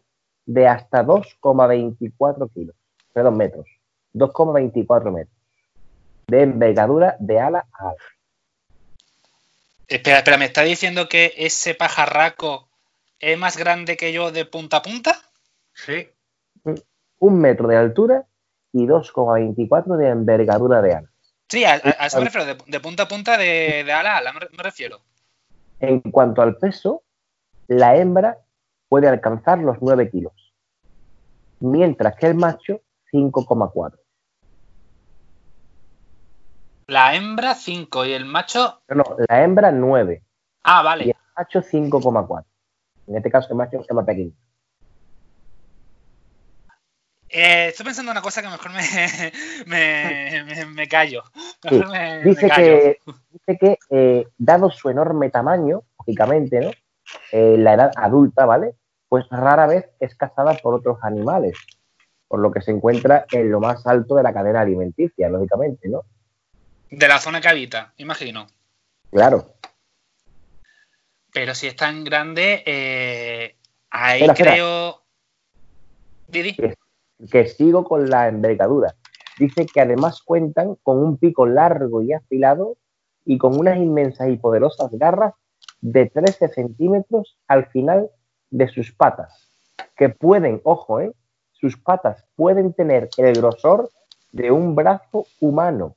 de 0.48 0.66
hasta 0.66 1.04
2,24 1.04 2.50
kilos. 2.54 2.74
Perdón, 3.12 3.36
metros. 3.36 3.66
2,24 4.14 5.12
metros. 5.12 5.36
De 6.26 6.42
envergadura 6.42 7.16
de 7.20 7.38
ala 7.38 7.66
a 7.72 7.88
ala. 7.90 7.96
Espera, 9.86 10.18
espera, 10.18 10.36
¿me 10.38 10.46
está 10.46 10.62
diciendo 10.62 11.08
que 11.08 11.34
ese 11.36 11.74
pajarraco 11.74 12.68
es 13.20 13.38
más 13.38 13.56
grande 13.56 13.96
que 13.96 14.12
yo 14.12 14.30
de 14.32 14.44
punta 14.44 14.78
a 14.78 14.82
punta? 14.82 15.18
Sí. 15.74 16.08
Un 17.18 17.40
metro 17.40 17.68
de 17.68 17.76
altura 17.76 18.26
y 18.72 18.86
2,24 18.86 19.96
de 19.96 20.08
envergadura 20.08 20.82
de 20.82 20.94
ala. 20.94 21.10
Sí, 21.48 21.64
a, 21.64 21.72
a- 21.74 21.96
a 21.98 22.06
eso 22.06 22.18
me 22.18 22.26
refiero, 22.26 22.46
de, 22.46 22.58
de 22.66 22.80
punta 22.80 23.02
a 23.04 23.08
punta 23.08 23.36
de, 23.38 23.82
de 23.84 23.92
ala 23.92 24.14
a 24.14 24.18
ala, 24.18 24.32
me 24.32 24.62
refiero. 24.62 25.00
En 25.80 26.00
cuanto 26.00 26.42
al 26.42 26.56
peso, 26.56 27.02
la 27.66 27.96
hembra 27.96 28.38
puede 28.88 29.08
alcanzar 29.08 29.58
los 29.58 29.76
9 29.80 30.10
kilos, 30.10 30.32
mientras 31.60 32.16
que 32.16 32.26
el 32.26 32.34
macho 32.34 32.80
5,4. 33.12 33.98
La 36.86 37.14
hembra 37.14 37.54
5 37.54 38.06
y 38.06 38.12
el 38.12 38.24
macho. 38.24 38.80
No, 38.88 38.96
no, 38.96 39.04
la 39.28 39.44
hembra 39.44 39.70
9 39.70 40.24
Ah, 40.62 40.80
y 40.80 40.84
vale. 40.84 41.04
el 41.04 41.14
macho 41.36 41.60
5,4. 41.62 42.44
En 43.08 43.16
este 43.16 43.30
caso 43.30 43.48
el 43.50 43.56
macho 43.56 43.80
es 43.86 43.94
más 43.94 44.04
pequeño. 44.06 44.32
Eh, 47.30 47.68
estoy 47.68 47.84
pensando 47.84 48.10
una 48.10 48.22
cosa 48.22 48.40
que 48.40 48.48
mejor 48.48 48.70
me, 48.72 48.82
me, 49.66 50.44
me- 50.44 50.64
me 50.66 50.88
callo. 50.88 51.24
Sí, 51.34 51.74
Mejor 51.76 51.88
me, 51.90 52.18
me 52.20 52.24
Dice 52.24 52.48
callo. 52.48 52.64
que, 52.64 53.00
dice 53.30 53.58
que 53.58 53.78
eh, 53.90 54.26
dado 54.38 54.70
su 54.70 54.88
enorme 54.88 55.28
tamaño, 55.28 55.82
lógicamente, 55.98 56.60
¿no? 56.60 56.70
Eh, 57.32 57.56
la 57.58 57.74
edad 57.74 57.92
adulta, 57.96 58.46
¿vale? 58.46 58.74
Pues 59.08 59.26
rara 59.30 59.66
vez 59.66 59.90
es 60.00 60.14
cazada 60.14 60.54
por 60.54 60.74
otros 60.74 60.98
animales, 61.02 61.56
por 62.26 62.40
lo 62.40 62.50
que 62.50 62.60
se 62.60 62.70
encuentra 62.70 63.26
en 63.32 63.50
lo 63.50 63.60
más 63.60 63.86
alto 63.86 64.16
de 64.16 64.22
la 64.22 64.32
cadena 64.32 64.60
alimenticia, 64.60 65.28
lógicamente, 65.28 65.88
¿no? 65.88 66.02
De 66.90 67.08
la 67.08 67.18
zona 67.18 67.40
que 67.40 67.48
habita, 67.48 67.92
imagino. 67.96 68.46
Claro. 69.10 69.54
Pero 71.32 71.54
si 71.54 71.66
es 71.66 71.76
tan 71.76 72.04
grande, 72.04 72.62
eh, 72.66 73.56
ahí 73.90 74.20
Espera, 74.22 74.32
espera. 74.32 74.52
creo. 74.52 75.02
Didi. 76.28 76.56
que 77.30 77.46
sigo 77.46 77.84
con 77.84 78.08
la 78.10 78.28
envergadura. 78.28 78.94
Dice 79.38 79.66
que 79.66 79.80
además 79.80 80.20
cuentan 80.22 80.74
con 80.82 80.98
un 80.98 81.16
pico 81.16 81.46
largo 81.46 82.02
y 82.02 82.12
afilado 82.12 82.76
y 83.24 83.38
con 83.38 83.58
unas 83.58 83.76
inmensas 83.78 84.28
y 84.28 84.36
poderosas 84.36 84.90
garras 84.92 85.34
de 85.80 86.06
13 86.06 86.48
centímetros 86.48 87.36
al 87.46 87.66
final 87.66 88.10
de 88.50 88.68
sus 88.68 88.92
patas, 88.92 89.48
que 89.96 90.08
pueden, 90.08 90.60
ojo, 90.64 91.00
¿eh? 91.00 91.12
sus 91.52 91.76
patas 91.76 92.24
pueden 92.36 92.72
tener 92.72 93.08
el 93.16 93.34
grosor 93.34 93.90
de 94.32 94.50
un 94.50 94.74
brazo 94.74 95.26
humano. 95.40 95.96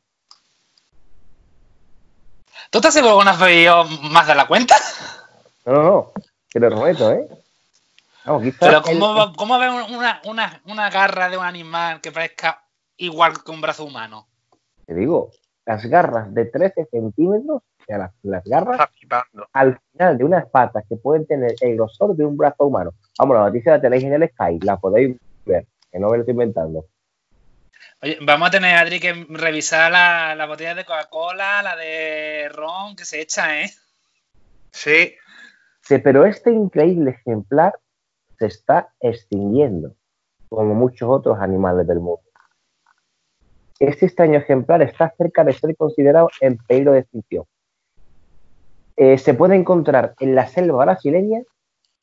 ¿Tú 2.69 2.77
estás 2.79 2.93
seguro 2.93 3.19
que 3.19 3.25
no 3.25 3.31
has 3.31 3.39
bebido 3.39 3.83
más 4.11 4.27
de 4.27 4.35
la 4.35 4.47
cuenta? 4.47 4.75
No, 5.65 5.73
no, 5.73 5.83
no. 5.83 6.11
Te 6.51 6.59
lo 6.59 6.69
prometo, 6.69 7.11
¿eh? 7.11 7.27
Vamos, 8.25 8.53
Pero 8.59 8.77
el- 8.77 8.83
¿cómo, 8.83 9.15
va- 9.15 9.33
cómo 9.35 9.57
ver 9.59 9.69
una, 9.69 10.21
una, 10.25 10.61
una 10.65 10.89
garra 10.89 11.29
de 11.29 11.38
un 11.38 11.45
animal 11.45 12.01
que 12.01 12.11
parezca 12.11 12.63
igual 12.97 13.43
que 13.43 13.51
un 13.51 13.61
brazo 13.61 13.85
humano? 13.85 14.27
Te 14.85 14.93
digo, 14.93 15.31
las 15.65 15.85
garras 15.85 16.33
de 16.33 16.45
13 16.45 16.85
centímetros, 16.91 17.63
las, 17.98 18.12
las 18.24 18.43
garras 18.43 18.89
al 19.53 19.79
final 19.91 20.17
de 20.17 20.24
unas 20.24 20.45
patas 20.48 20.83
que 20.88 20.95
pueden 20.95 21.25
tener 21.25 21.55
el 21.62 21.75
grosor 21.75 22.15
de 22.15 22.25
un 22.25 22.38
brazo 22.38 22.65
humano. 22.65 22.93
Vamos, 23.17 23.38
la 23.38 23.43
noticia 23.43 23.74
la 23.74 23.81
tenéis 23.81 24.03
en 24.03 24.13
el 24.13 24.29
Sky, 24.29 24.60
la 24.62 24.77
podéis 24.77 25.17
ver, 25.45 25.65
que 25.91 26.00
no 26.00 26.10
me 26.10 26.17
lo 26.17 26.24
estoy 26.24 26.33
inventando. 26.33 26.86
Oye, 28.01 28.17
vamos 28.21 28.48
a 28.48 28.51
tener, 28.51 28.75
Adri, 28.75 29.00
que 29.00 29.25
revisar 29.29 29.91
la, 29.91 30.33
la 30.36 30.48
botella 30.48 30.74
de 30.74 30.86
Coca-Cola, 30.86 31.62
la 31.62 31.75
de 31.75 32.50
ron 32.50 32.95
que 32.95 33.05
se 33.05 33.21
echa, 33.21 33.62
¿eh? 33.62 33.69
Sí, 34.71 35.15
Sí, 35.81 35.98
pero 35.98 36.25
este 36.25 36.51
increíble 36.51 37.12
ejemplar 37.12 37.74
se 38.38 38.45
está 38.45 38.93
extinguiendo, 39.00 39.95
como 40.50 40.74
muchos 40.74 41.10
otros 41.10 41.39
animales 41.39 41.88
del 41.88 42.00
mundo. 42.00 42.21
Este 43.79 44.05
extraño 44.05 44.38
ejemplar 44.38 44.81
está 44.83 45.13
cerca 45.17 45.43
de 45.43 45.53
ser 45.53 45.75
considerado 45.75 46.29
en 46.39 46.57
peligro 46.57 46.93
de 46.93 47.00
extinción. 47.00 47.45
Eh, 48.98 49.17
se 49.17 49.33
puede 49.33 49.55
encontrar 49.55 50.13
en 50.19 50.36
la 50.36 50.48
selva 50.48 50.86
brasileña, 50.86 51.41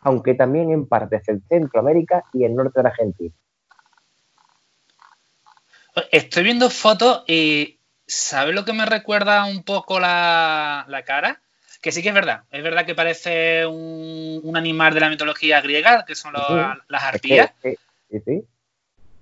aunque 0.01 0.35
también 0.35 0.71
en 0.71 0.87
partes 0.87 1.25
del 1.27 1.43
Centroamérica 1.49 2.25
y 2.33 2.45
el 2.45 2.55
norte 2.55 2.81
de 2.83 2.89
Argentina. 2.89 3.35
Estoy 6.13 6.45
viendo 6.45 6.71
fotos 6.71 7.25
y 7.27 7.81
¿sabes 8.07 8.55
lo 8.55 8.65
que 8.65 8.73
me 8.73 8.87
recuerda 8.87 9.45
un 9.45 9.65
poco 9.65 9.99
la, 9.99 10.85
la 10.89 11.03
cara? 11.05 11.41
Que 11.81 11.93
sí 11.93 12.03
que 12.03 12.09
es 12.09 12.15
verdad. 12.15 12.45
Es 12.51 12.63
verdad 12.63 12.87
que 12.87 12.95
parece 12.95 13.67
un, 13.67 14.41
un 14.43 14.57
animal 14.57 14.95
de 14.95 15.01
la 15.01 15.09
mitología 15.09 15.61
griega, 15.61 16.05
que 16.05 16.15
son 16.15 16.33
los- 16.33 16.47
Sí. 16.49 16.81
las 16.89 17.03
arpías. 17.05 17.53
sí, 17.63 17.77
sí, 18.11 18.21
sí. 18.25 18.45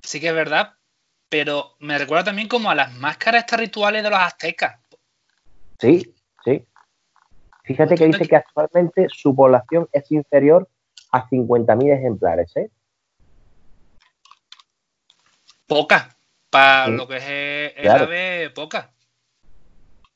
Sí 0.02 0.20
que 0.20 0.28
es 0.28 0.34
verdad. 0.34 0.74
Pero 1.28 1.74
me 1.80 1.98
recuerda 1.98 2.24
también 2.24 2.48
como 2.48 2.70
a 2.70 2.74
las 2.74 2.92
máscaras 2.94 3.40
estas 3.42 3.58
rituales 3.60 4.02
de 4.02 4.10
los 4.10 4.18
aztecas. 4.18 4.78
Sí, 5.80 6.14
sí. 6.44 6.64
Fíjate 7.66 7.96
que 7.96 8.06
dice 8.06 8.26
que 8.26 8.36
actualmente 8.36 9.06
su 9.10 9.34
población 9.34 9.88
es 9.92 10.10
inferior 10.12 10.68
a 11.12 11.28
50.000 11.28 11.92
ejemplares, 11.92 12.56
¿eh? 12.56 12.70
Pocas. 15.66 16.16
Para 16.50 16.86
Sí. 16.86 16.92
lo 16.92 17.08
que 17.08 17.16
es 17.16 17.24
el, 17.28 17.72
el 17.78 17.82
Claro. 17.82 18.04
ave, 18.04 18.50
pocas. 18.54 18.88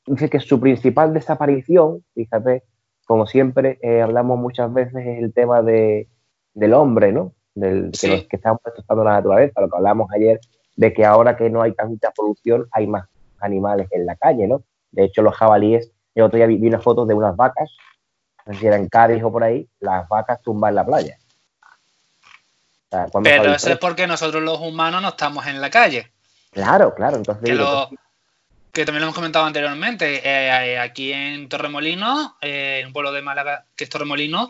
Dice 0.07 0.29
que 0.29 0.39
su 0.39 0.59
principal 0.59 1.13
desaparición, 1.13 2.03
fíjate, 2.15 2.63
como 3.05 3.27
siempre 3.27 3.77
eh, 3.81 4.01
hablamos 4.01 4.39
muchas 4.39 4.73
veces, 4.73 4.95
es 5.05 5.21
el 5.21 5.33
tema 5.33 5.61
de, 5.61 6.07
del 6.53 6.73
hombre, 6.73 7.11
¿no? 7.11 7.33
Del, 7.53 7.93
Sí. 7.93 8.07
que, 8.09 8.15
nos- 8.15 8.25
que 8.27 8.35
estamos 8.37 8.61
destrozando 8.63 9.03
la 9.03 9.11
naturaleza, 9.13 9.59
lo 9.61 9.69
que 9.69 9.75
hablamos 9.77 10.09
ayer, 10.11 10.39
de 10.77 10.93
que 10.93 11.05
ahora 11.05 11.35
que 11.35 11.49
no 11.49 11.61
hay 11.61 11.73
tanta 11.73 12.11
polución, 12.11 12.67
hay 12.71 12.87
más 12.87 13.07
animales 13.39 13.87
en 13.91 14.05
la 14.05 14.15
calle, 14.15 14.47
¿no? 14.47 14.63
De 14.91 15.03
hecho, 15.03 15.21
los 15.21 15.35
jabalíes, 15.35 15.91
el 16.15 16.23
otro 16.23 16.37
día 16.37 16.47
vi, 16.47 16.57
vi 16.57 16.67
unas 16.67 16.83
fotos 16.83 17.07
de 17.07 17.13
unas 17.13 17.35
vacas, 17.35 17.69
no 18.45 18.53
sé 18.53 18.59
si 18.59 18.67
era 18.67 18.75
en 18.75 18.87
Cádiz 18.87 19.23
o 19.23 19.31
por 19.31 19.43
ahí, 19.43 19.67
las 19.79 20.07
vacas 20.07 20.41
tumban 20.41 20.69
en 20.69 20.75
la 20.75 20.85
playa. 20.85 21.17
O 21.61 22.89
sea, 22.89 23.05
¿cuándo 23.11 23.29
se 23.29 23.35
ha 23.35 23.41
Pero 23.41 23.53
eso 23.53 23.71
es 23.71 23.77
porque 23.77 24.07
nosotros 24.07 24.43
los 24.43 24.59
humanos 24.59 25.01
no 25.01 25.09
estamos 25.09 25.45
en 25.47 25.61
la 25.61 25.69
calle. 25.69 26.11
Claro, 26.51 26.93
claro, 26.93 27.17
entonces 27.17 27.43
Que, 27.43 27.51
digo, 27.53 27.63
lo, 27.63 27.89
que 28.71 28.85
también 28.85 29.01
lo 29.01 29.05
hemos 29.07 29.15
comentado 29.15 29.45
anteriormente. 29.45 30.15
eh, 30.17 30.73
eh, 30.73 30.79
aquí 30.79 31.13
en 31.13 31.47
Torremolinos, 31.47 32.33
eh, 32.41 32.79
en 32.81 32.87
un 32.87 32.93
pueblo 32.93 33.11
de 33.11 33.21
Málaga 33.21 33.65
que 33.75 33.85
es 33.85 33.89
Torremolinos, 33.89 34.49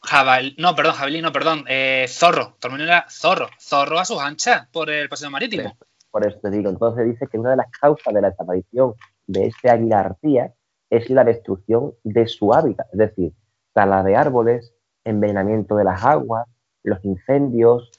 Jabal, 0.00 0.54
no, 0.58 0.76
perdón, 0.76 0.94
jabalí, 0.94 1.20
no, 1.20 1.32
perdón, 1.32 1.64
eh, 1.68 2.06
zorro. 2.08 2.56
Torremolinos 2.60 2.88
era 2.88 3.06
zorro. 3.10 3.48
Zorro 3.60 3.98
a 3.98 4.04
sus 4.04 4.20
anchas 4.20 4.68
por 4.72 4.90
el 4.90 5.08
paseo 5.08 5.30
marítimo. 5.30 5.76
Por 6.10 6.26
eso 6.26 6.38
te 6.40 6.50
digo, 6.50 6.70
entonces 6.70 7.04
dice 7.04 7.26
que 7.26 7.38
una 7.38 7.50
de 7.50 7.56
las 7.56 7.70
causas 7.70 8.14
de 8.14 8.22
la 8.22 8.30
desaparición 8.30 8.94
de 9.26 9.46
este 9.46 9.68
águila 9.68 10.00
arpía 10.00 10.52
es 10.90 11.10
la 11.10 11.24
destrucción 11.24 11.92
de 12.04 12.26
su 12.26 12.52
hábitat, 12.54 12.86
es 12.92 12.98
decir, 12.98 13.32
tala 13.72 14.02
de 14.02 14.16
árboles, 14.16 14.72
envenenamiento 15.04 15.76
de 15.76 15.84
las 15.84 16.04
aguas, 16.04 16.46
los 16.82 17.04
incendios. 17.04 17.90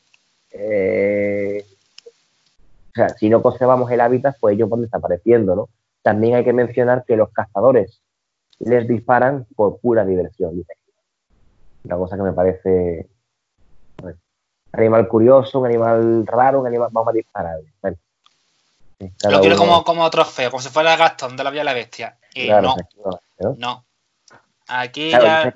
eh, 0.52 1.64
o 2.90 2.92
sea, 2.96 3.10
si 3.10 3.30
no 3.30 3.42
conservamos 3.42 3.92
el 3.92 4.02
hábitat, 4.02 4.36
pues 4.40 4.56
ellos 4.56 4.70
van 4.70 4.82
desapareciendo, 4.82 5.56
¿no? 5.56 5.70
También 6.02 6.36
hay 6.36 6.44
que 6.44 6.54
mencionar 6.54 7.06
que 7.06 7.16
los 7.16 7.30
cazadores 7.32 8.02
les 8.60 8.88
disparan 8.88 9.46
por 9.56 9.80
pura 9.80 10.06
diversión. 10.06 10.66
Una 11.84 11.98
cosa 11.98 12.18
que 12.18 12.24
me 12.24 12.34
parece 12.34 13.08
animal 14.72 15.08
curioso, 15.08 15.60
un 15.60 15.66
animal 15.66 16.26
raro, 16.28 16.62
un 16.62 16.68
animal. 16.68 16.90
Vamos 16.92 17.10
a 17.10 17.14
disparar. 17.14 17.60
Bueno, 17.82 17.98
cada 19.18 19.36
Lo 19.36 19.42
quiero 19.42 19.56
uno- 19.56 19.66
como, 19.66 19.84
como 19.84 20.10
trofeo, 20.10 20.52
como 20.52 20.62
si 20.62 20.70
fuera 20.70 20.96
Gastón 20.98 21.36
de 21.38 21.44
la 21.44 21.52
Vía 21.52 21.62
de 21.62 21.66
la 21.66 21.74
Bestia. 21.74 22.18
Y 22.34 22.46
claro, 22.46 22.76
no, 23.40 23.56
¿no? 23.58 23.86
Aquí 24.68 25.10
Claro, 25.10 25.26
ya 25.26 25.54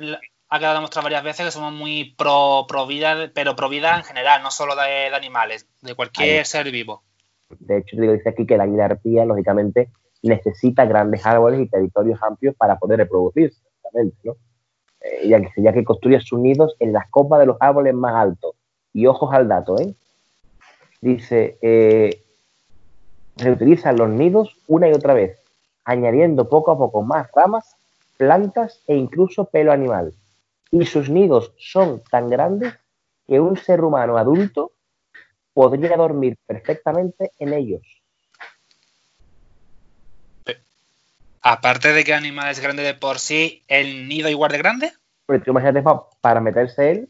ha 0.49 0.59
quedado 0.59 0.75
demostrado 0.75 1.05
varias 1.05 1.23
veces 1.23 1.45
que 1.47 1.51
somos 1.51 1.73
muy 1.73 2.15
pro, 2.15 2.65
pro 2.67 2.85
vida, 2.87 3.31
pero 3.33 3.55
pro 3.55 3.69
vida 3.69 3.95
en 3.97 4.03
general, 4.03 4.41
no 4.43 4.51
solo 4.51 4.75
de, 4.75 4.89
de 5.09 5.15
animales, 5.15 5.67
de 5.81 5.95
cualquier 5.95 6.39
Ahí. 6.39 6.45
ser 6.45 6.71
vivo. 6.71 7.03
De 7.59 7.77
hecho, 7.79 7.97
digo, 7.99 8.13
dice 8.13 8.29
aquí 8.29 8.45
que 8.47 8.57
la 8.57 8.63
águila 8.63 8.85
arpía, 8.85 9.25
lógicamente, 9.25 9.89
necesita 10.23 10.85
grandes 10.85 11.25
árboles 11.25 11.59
y 11.61 11.67
territorios 11.67 12.21
amplios 12.23 12.55
para 12.55 12.77
poder 12.79 12.99
reproducirse. 12.99 13.61
Eh, 15.01 15.27
ya, 15.27 15.41
que, 15.41 15.49
ya 15.57 15.73
que 15.73 15.83
construye 15.83 16.19
sus 16.21 16.39
nidos 16.39 16.75
en 16.79 16.93
las 16.93 17.09
copas 17.09 17.39
de 17.41 17.45
los 17.47 17.57
árboles 17.59 17.93
más 17.93 18.15
altos. 18.15 18.55
Y 18.93 19.05
ojos 19.05 19.33
al 19.33 19.47
dato, 19.47 19.77
¿eh? 19.79 19.93
Dice, 21.01 21.57
eh, 21.61 22.22
reutilizan 23.37 23.97
los 23.97 24.09
nidos 24.09 24.55
una 24.67 24.87
y 24.89 24.93
otra 24.93 25.13
vez, 25.13 25.39
añadiendo 25.85 26.49
poco 26.49 26.71
a 26.71 26.77
poco 26.77 27.01
más 27.01 27.29
ramas, 27.35 27.75
plantas 28.17 28.81
e 28.87 28.95
incluso 28.95 29.45
pelo 29.45 29.71
animal. 29.71 30.13
Y 30.71 30.85
sus 30.85 31.09
nidos 31.09 31.53
son 31.57 32.01
tan 32.09 32.29
grandes 32.29 32.73
que 33.27 33.39
un 33.39 33.57
ser 33.57 33.83
humano 33.83 34.17
adulto 34.17 34.71
podría 35.53 35.95
dormir 35.97 36.37
perfectamente 36.45 37.31
en 37.39 37.53
ellos. 37.53 37.81
Aparte 41.41 41.91
de 41.91 42.03
que 42.03 42.13
animal 42.13 42.49
es 42.49 42.59
grande 42.61 42.83
de 42.83 42.93
por 42.93 43.19
sí, 43.19 43.63
el 43.67 44.07
nido 44.07 44.29
igual 44.29 44.51
de 44.51 44.57
grande. 44.57 44.93
Pero 45.25 45.43
tú 45.43 45.51
imagínate, 45.51 45.81
pa- 45.81 46.07
para 46.21 46.39
meterse 46.39 46.91
él, 46.91 47.09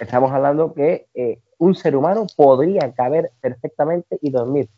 estamos 0.00 0.30
hablando 0.32 0.74
que 0.74 1.06
eh, 1.14 1.40
un 1.58 1.74
ser 1.74 1.96
humano 1.96 2.26
podría 2.36 2.92
caber 2.94 3.32
perfectamente 3.40 4.18
y 4.22 4.30
dormir 4.30 4.68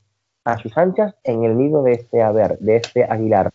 a 0.44 0.58
sus 0.58 0.76
anchas 0.78 1.14
en 1.24 1.44
el 1.44 1.56
nido 1.56 1.82
de 1.82 1.92
este 1.92 2.22
ave, 2.22 2.56
de 2.60 2.76
este 2.76 3.04
águila 3.04 3.50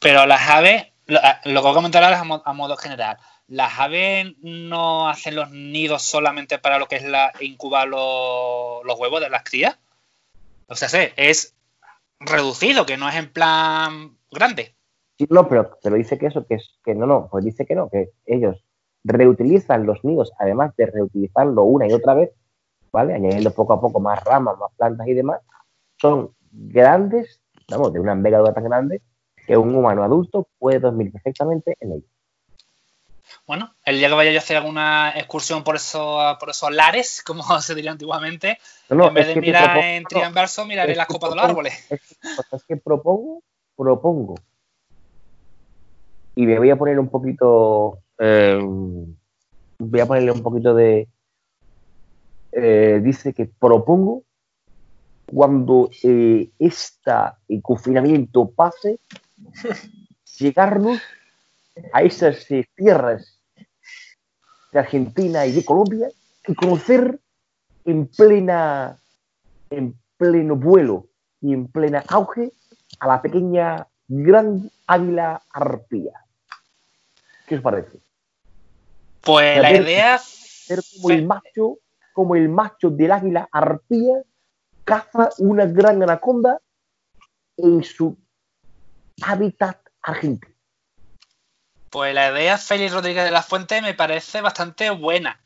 Pero 0.00 0.26
las 0.26 0.48
aves, 0.48 0.86
lo, 1.06 1.18
ah, 1.22 1.40
lo 1.44 1.60
que 1.60 1.66
voy 1.66 1.72
a 1.72 1.74
comentar 1.74 2.02
ahora 2.04 2.16
es 2.16 2.22
a, 2.22 2.24
mo- 2.24 2.42
a 2.44 2.52
modo 2.52 2.76
general. 2.76 3.18
Las 3.48 3.80
aves 3.80 4.32
no 4.42 5.08
hacen 5.08 5.34
los 5.34 5.50
nidos 5.50 6.02
solamente 6.02 6.58
para 6.58 6.78
lo 6.78 6.86
que 6.86 6.96
es 6.96 7.02
la 7.04 7.32
incubar 7.40 7.88
los, 7.88 8.84
los 8.84 8.98
huevos 8.98 9.20
de 9.20 9.28
las 9.30 9.42
crías. 9.42 9.76
O 10.68 10.76
sea, 10.76 10.88
sé, 10.88 11.12
es 11.16 11.56
reducido, 12.20 12.86
que 12.86 12.96
no 12.96 13.08
es 13.08 13.16
en 13.16 13.32
plan 13.32 14.16
grande. 14.30 14.74
Sí, 15.18 15.26
no, 15.28 15.48
pero, 15.48 15.78
pero 15.82 15.96
dice 15.96 16.16
que 16.16 16.26
eso, 16.26 16.46
que 16.46 16.54
es 16.54 16.78
que 16.84 16.94
no, 16.94 17.06
no, 17.06 17.28
pues 17.28 17.44
dice 17.44 17.66
que 17.66 17.74
no, 17.74 17.90
que 17.90 18.10
ellos 18.26 18.62
reutilizan 19.04 19.86
los 19.86 20.02
nidos, 20.04 20.32
además 20.38 20.74
de 20.76 20.86
reutilizarlo 20.86 21.64
una 21.64 21.86
y 21.88 21.92
otra 21.92 22.14
vez, 22.14 22.30
¿vale? 22.92 23.14
Añadiendo 23.14 23.50
poco 23.52 23.72
a 23.72 23.80
poco 23.80 24.00
más 24.00 24.22
ramas, 24.24 24.58
más 24.58 24.70
plantas 24.76 25.06
y 25.08 25.14
demás, 25.14 25.40
son 26.00 26.30
grandes, 26.50 27.40
vamos, 27.68 27.92
de 27.92 28.00
una 28.00 28.12
envergadura 28.12 28.52
tan 28.52 28.64
grande 28.64 29.00
que 29.46 29.56
un 29.56 29.74
humano 29.74 30.02
adulto 30.04 30.48
puede 30.58 30.78
dormir 30.80 31.10
perfectamente 31.12 31.76
en 31.80 31.92
ellos. 31.92 32.04
Bueno, 33.46 33.72
el 33.84 33.98
día 33.98 34.08
que 34.08 34.14
vaya 34.14 34.30
yo 34.32 34.38
a 34.38 34.42
hacer 34.42 34.56
alguna 34.56 35.12
excursión 35.16 35.64
por 35.64 35.76
esos, 35.76 36.36
por 36.38 36.50
esos 36.50 36.70
lares, 36.72 37.22
como 37.26 37.42
se 37.60 37.74
diría 37.74 37.92
antiguamente, 37.92 38.58
No, 38.90 38.96
no, 38.96 39.08
en 39.08 39.14
vez 39.14 39.28
de 39.28 39.40
mirar 39.40 39.70
propongo- 39.70 39.84
en 39.84 40.04
trianverso, 40.04 40.66
miraré 40.66 40.94
las 40.94 41.06
copas 41.06 41.30
de 41.30 41.36
los 41.36 41.44
árboles. 41.44 41.90
Es 41.90 42.64
que 42.64 42.76
propongo, 42.76 43.42
propongo. 43.76 44.34
Y 46.36 46.46
me 46.46 46.58
voy 46.58 46.70
a 46.70 46.76
poner 46.76 46.98
un 46.98 47.08
poquito. 47.08 47.98
Eh, 48.20 48.60
voy 49.78 50.00
a 50.00 50.06
ponerle 50.06 50.30
un 50.30 50.42
poquito 50.42 50.74
de. 50.74 51.08
eh, 52.52 53.00
dice 53.02 53.32
que 53.32 53.46
propongo 53.46 54.24
cuando 55.32 55.90
eh, 56.02 56.50
este 56.58 57.12
confinamiento 57.62 58.50
pase, 58.50 58.98
llegarnos 60.38 61.00
a 61.92 62.02
esas 62.02 62.50
eh, 62.50 62.66
tierras 62.74 63.40
de 64.72 64.78
Argentina 64.78 65.46
y 65.46 65.52
de 65.52 65.64
Colombia 65.64 66.08
y 66.46 66.54
conocer 66.54 67.18
en 67.84 68.06
plena 68.06 68.98
en 69.70 69.94
pleno 70.16 70.56
vuelo 70.56 71.06
y 71.40 71.54
en 71.54 71.68
plena 71.68 72.04
auge 72.08 72.52
a 72.98 73.06
la 73.06 73.22
pequeña 73.22 73.86
gran 74.08 74.70
águila 74.86 75.42
arpía. 75.52 76.12
¿Qué 77.46 77.56
os 77.56 77.62
parece? 77.62 78.09
Pues 79.22 79.60
la 79.60 79.72
idea. 79.72 80.18
Ser 80.18 80.80
como 80.96 81.10
el 81.10 81.26
macho, 81.26 81.78
como 82.12 82.36
el 82.36 82.48
macho 82.48 82.90
del 82.90 83.12
águila 83.12 83.48
arpía, 83.50 84.22
caza 84.84 85.30
una 85.38 85.66
gran 85.66 86.02
anaconda 86.02 86.58
en 87.56 87.82
su 87.82 88.16
hábitat 89.22 89.78
argentino. 90.02 90.54
Pues 91.90 92.14
la 92.14 92.30
idea 92.30 92.56
Félix 92.56 92.92
Rodríguez 92.92 93.24
de 93.24 93.32
la 93.32 93.42
Fuente 93.42 93.82
me 93.82 93.94
parece 93.94 94.40
bastante 94.40 94.90
buena. 94.90 95.40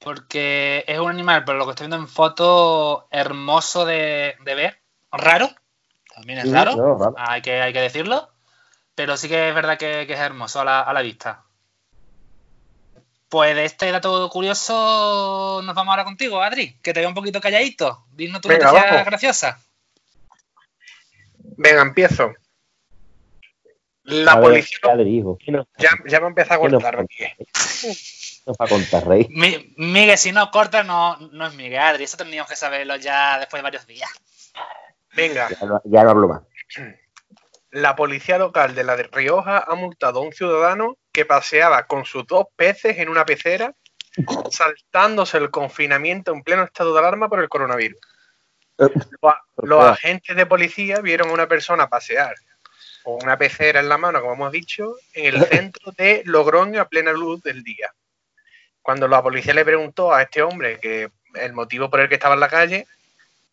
Porque 0.00 0.84
es 0.86 0.98
un 0.98 1.10
animal, 1.10 1.44
por 1.44 1.56
lo 1.56 1.64
que 1.64 1.70
estoy 1.70 1.86
viendo 1.86 1.96
en 1.96 2.08
foto, 2.08 3.06
hermoso 3.10 3.84
de, 3.84 4.36
de 4.44 4.54
ver. 4.54 4.80
Raro. 5.12 5.48
También 6.14 6.40
es 6.40 6.44
Sí, 6.46 6.52
raro. 6.52 6.76
no, 6.76 6.98
raro. 6.98 7.14
Hay, 7.16 7.42
que, 7.42 7.60
hay 7.60 7.72
que 7.72 7.80
decirlo. 7.80 8.28
Pero 8.94 9.16
sí 9.16 9.28
que 9.28 9.48
es 9.48 9.54
verdad 9.54 9.78
que, 9.78 10.06
que 10.06 10.14
es 10.14 10.20
hermoso 10.20 10.60
a 10.60 10.64
la, 10.64 10.80
a 10.80 10.92
la 10.92 11.02
vista. 11.02 11.44
Pues 13.32 13.56
de 13.56 13.64
este 13.64 13.90
dato 13.90 14.28
curioso 14.28 15.62
nos 15.64 15.74
vamos 15.74 15.90
ahora 15.92 16.04
contigo, 16.04 16.42
Adri. 16.42 16.76
Que 16.82 16.92
te 16.92 17.00
veo 17.00 17.08
un 17.08 17.14
poquito 17.14 17.40
calladito. 17.40 18.04
Dinos 18.12 18.42
tu 18.42 18.48
Venga, 18.48 18.66
noticia 18.66 18.90
vamos. 18.90 19.06
graciosa. 19.06 19.58
Venga, 21.56 21.80
empiezo. 21.80 22.34
La 24.02 24.34
ver, 24.34 24.42
policía. 24.44 24.78
¿qué 25.42 25.50
nos, 25.50 25.66
Ya, 25.78 25.92
ya 26.06 26.20
me 26.20 26.26
empieza 26.26 26.56
a 26.56 26.58
cortar, 26.58 26.94
nos 26.94 28.56
va 28.60 28.64
a 28.66 28.68
contar, 28.68 29.08
Rey? 29.08 29.26
Mi- 29.30 29.72
Miguel, 29.78 30.18
si 30.18 30.30
no 30.30 30.50
corta, 30.50 30.82
no, 30.82 31.16
no 31.16 31.46
es 31.46 31.54
Miguel, 31.54 31.80
Adri. 31.80 32.04
Eso 32.04 32.18
tendríamos 32.18 32.50
que 32.50 32.56
saberlo 32.56 32.96
ya 32.96 33.38
después 33.38 33.60
de 33.60 33.62
varios 33.62 33.86
días. 33.86 34.10
Venga, 35.16 35.48
Ya 35.48 35.66
no, 35.66 35.80
ya 35.86 36.04
no 36.04 36.10
hablo 36.10 36.28
más. 36.28 36.42
la 37.72 37.96
policía 37.96 38.38
local 38.38 38.74
de 38.74 38.84
la 38.84 38.96
de 38.96 39.04
Rioja 39.04 39.64
ha 39.66 39.74
multado 39.74 40.20
a 40.20 40.22
un 40.22 40.32
ciudadano 40.32 40.98
que 41.10 41.24
paseaba 41.24 41.86
con 41.86 42.04
sus 42.04 42.26
dos 42.26 42.46
peces 42.54 42.98
en 42.98 43.08
una 43.08 43.24
pecera, 43.24 43.74
saltándose 44.50 45.38
el 45.38 45.50
confinamiento 45.50 46.32
en 46.32 46.42
pleno 46.42 46.64
estado 46.64 46.92
de 46.92 46.98
alarma 47.00 47.28
por 47.30 47.40
el 47.40 47.48
coronavirus. 47.48 47.98
Eh, 48.78 48.88
Los, 48.94 49.34
los 49.56 49.78
Ostras. 49.78 49.98
agentes 49.98 50.36
de 50.36 50.46
policía 50.46 51.00
vieron 51.00 51.30
a 51.30 51.32
una 51.32 51.48
persona 51.48 51.88
pasear 51.88 52.34
con 53.02 53.22
una 53.22 53.36
pecera 53.36 53.80
en 53.80 53.88
la 53.88 53.98
mano, 53.98 54.20
como 54.20 54.34
hemos 54.34 54.52
dicho, 54.52 54.94
en 55.14 55.34
el 55.34 55.42
centro 55.46 55.92
de 55.92 56.22
Logroño 56.26 56.80
a 56.80 56.88
plena 56.88 57.12
luz 57.12 57.42
del 57.42 57.62
día. 57.64 57.92
Cuando 58.82 59.08
la 59.08 59.22
policía 59.22 59.54
le 59.54 59.64
preguntó 59.64 60.12
a 60.12 60.22
este 60.22 60.42
hombre 60.42 60.78
que 60.78 61.10
el 61.34 61.52
motivo 61.54 61.88
por 61.88 62.00
el 62.00 62.08
que 62.08 62.16
estaba 62.16 62.34
en 62.34 62.40
la 62.40 62.48
calle, 62.48 62.86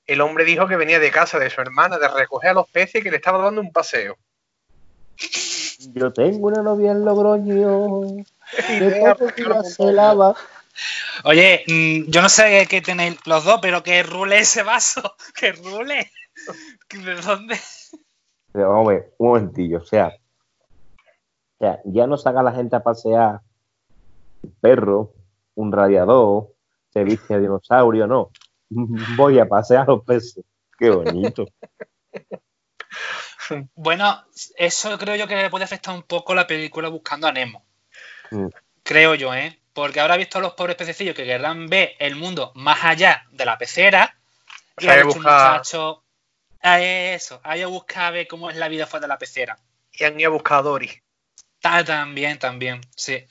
el 0.09 0.21
hombre 0.21 0.43
dijo 0.43 0.67
que 0.67 0.75
venía 0.75 0.99
de 0.99 1.11
casa 1.11 1.37
de 1.37 1.49
su 1.49 1.61
hermana 1.61 1.99
de 1.99 2.07
recoger 2.07 2.49
a 2.49 2.53
los 2.53 2.69
peces 2.69 2.95
y 2.95 3.03
que 3.03 3.11
le 3.11 3.17
estaba 3.17 3.43
dando 3.43 3.61
un 3.61 3.71
paseo. 3.71 4.17
Yo 5.93 6.11
tengo 6.11 6.47
una 6.47 6.63
novia 6.63 6.91
en 6.91 7.05
Logroño. 7.05 8.01
Que 8.49 9.63
se 9.63 9.91
lava. 9.91 10.35
Oye, 11.23 11.63
mm, 11.67 12.09
yo 12.09 12.21
no 12.23 12.29
sé 12.29 12.65
qué 12.67 12.81
tenéis 12.81 13.17
los 13.25 13.43
dos, 13.43 13.59
pero 13.61 13.83
que 13.83 14.01
rule 14.01 14.39
ese 14.39 14.63
vaso. 14.63 15.15
Que 15.35 15.51
rule. 15.51 16.11
¿De 16.89 17.15
dónde? 17.15 17.59
Pero 18.51 18.69
vamos 18.69 18.87
a 18.87 18.91
ver, 18.91 19.13
un 19.19 19.27
momentillo, 19.27 19.79
o 19.79 19.85
sea, 19.85 20.07
o 20.07 21.57
sea, 21.59 21.79
ya 21.85 22.07
no 22.07 22.17
saca 22.17 22.41
la 22.41 22.53
gente 22.53 22.75
a 22.75 22.83
pasear 22.83 23.41
un 24.41 24.55
perro, 24.59 25.13
un 25.53 25.71
radiador, 25.71 26.47
se 26.91 27.03
viste 27.03 27.35
a 27.35 27.39
dinosaurio, 27.39 28.07
no. 28.07 28.31
Voy 29.17 29.39
a 29.39 29.47
pasear 29.47 29.87
los 29.87 30.03
peces. 30.03 30.43
Qué 30.77 30.89
bonito. 30.89 31.45
Bueno, 33.75 34.23
eso 34.57 34.97
creo 34.99 35.15
yo 35.15 35.27
que 35.27 35.49
puede 35.49 35.63
afectar 35.65 35.93
un 35.95 36.03
poco 36.03 36.35
la 36.35 36.45
película 36.45 36.87
Buscando 36.89 37.27
a 37.27 37.31
Nemo. 37.31 37.65
Mm. 38.31 38.47
Creo 38.83 39.15
yo, 39.15 39.33
¿eh? 39.33 39.59
Porque 39.73 39.99
ahora 39.99 40.15
he 40.15 40.19
visto 40.19 40.37
a 40.37 40.41
los 40.41 40.53
pobres 40.53 40.75
pececillos 40.75 41.15
que 41.15 41.25
querrán 41.25 41.67
ver 41.67 41.93
el 41.99 42.15
mundo 42.15 42.51
más 42.55 42.83
allá 42.83 43.23
de 43.31 43.45
la 43.45 43.57
pecera. 43.57 44.15
O 44.77 44.81
Y 44.81 44.85
sea, 44.85 44.93
ha 44.93 44.97
que 44.97 45.03
dicho 45.03 45.17
un 45.17 45.23
busca- 45.25 45.51
muchacho. 45.53 46.03
A 46.61 46.81
eso, 46.81 47.39
hay 47.43 47.61
que 47.61 47.65
buscar 47.67 48.11
ver 48.13 48.27
cómo 48.27 48.49
es 48.49 48.57
la 48.57 48.67
vida 48.67 48.85
fuera 48.85 49.01
de 49.03 49.07
la 49.07 49.17
pecera. 49.17 49.57
Y 49.93 50.03
han 50.03 50.19
ido 50.19 50.29
a 50.29 50.33
buscar 50.33 50.59
a 50.59 50.61
Dory. 50.63 50.91
Ta- 51.61 51.83
También, 51.85 52.37
también, 52.37 52.81
sí. 52.95 53.25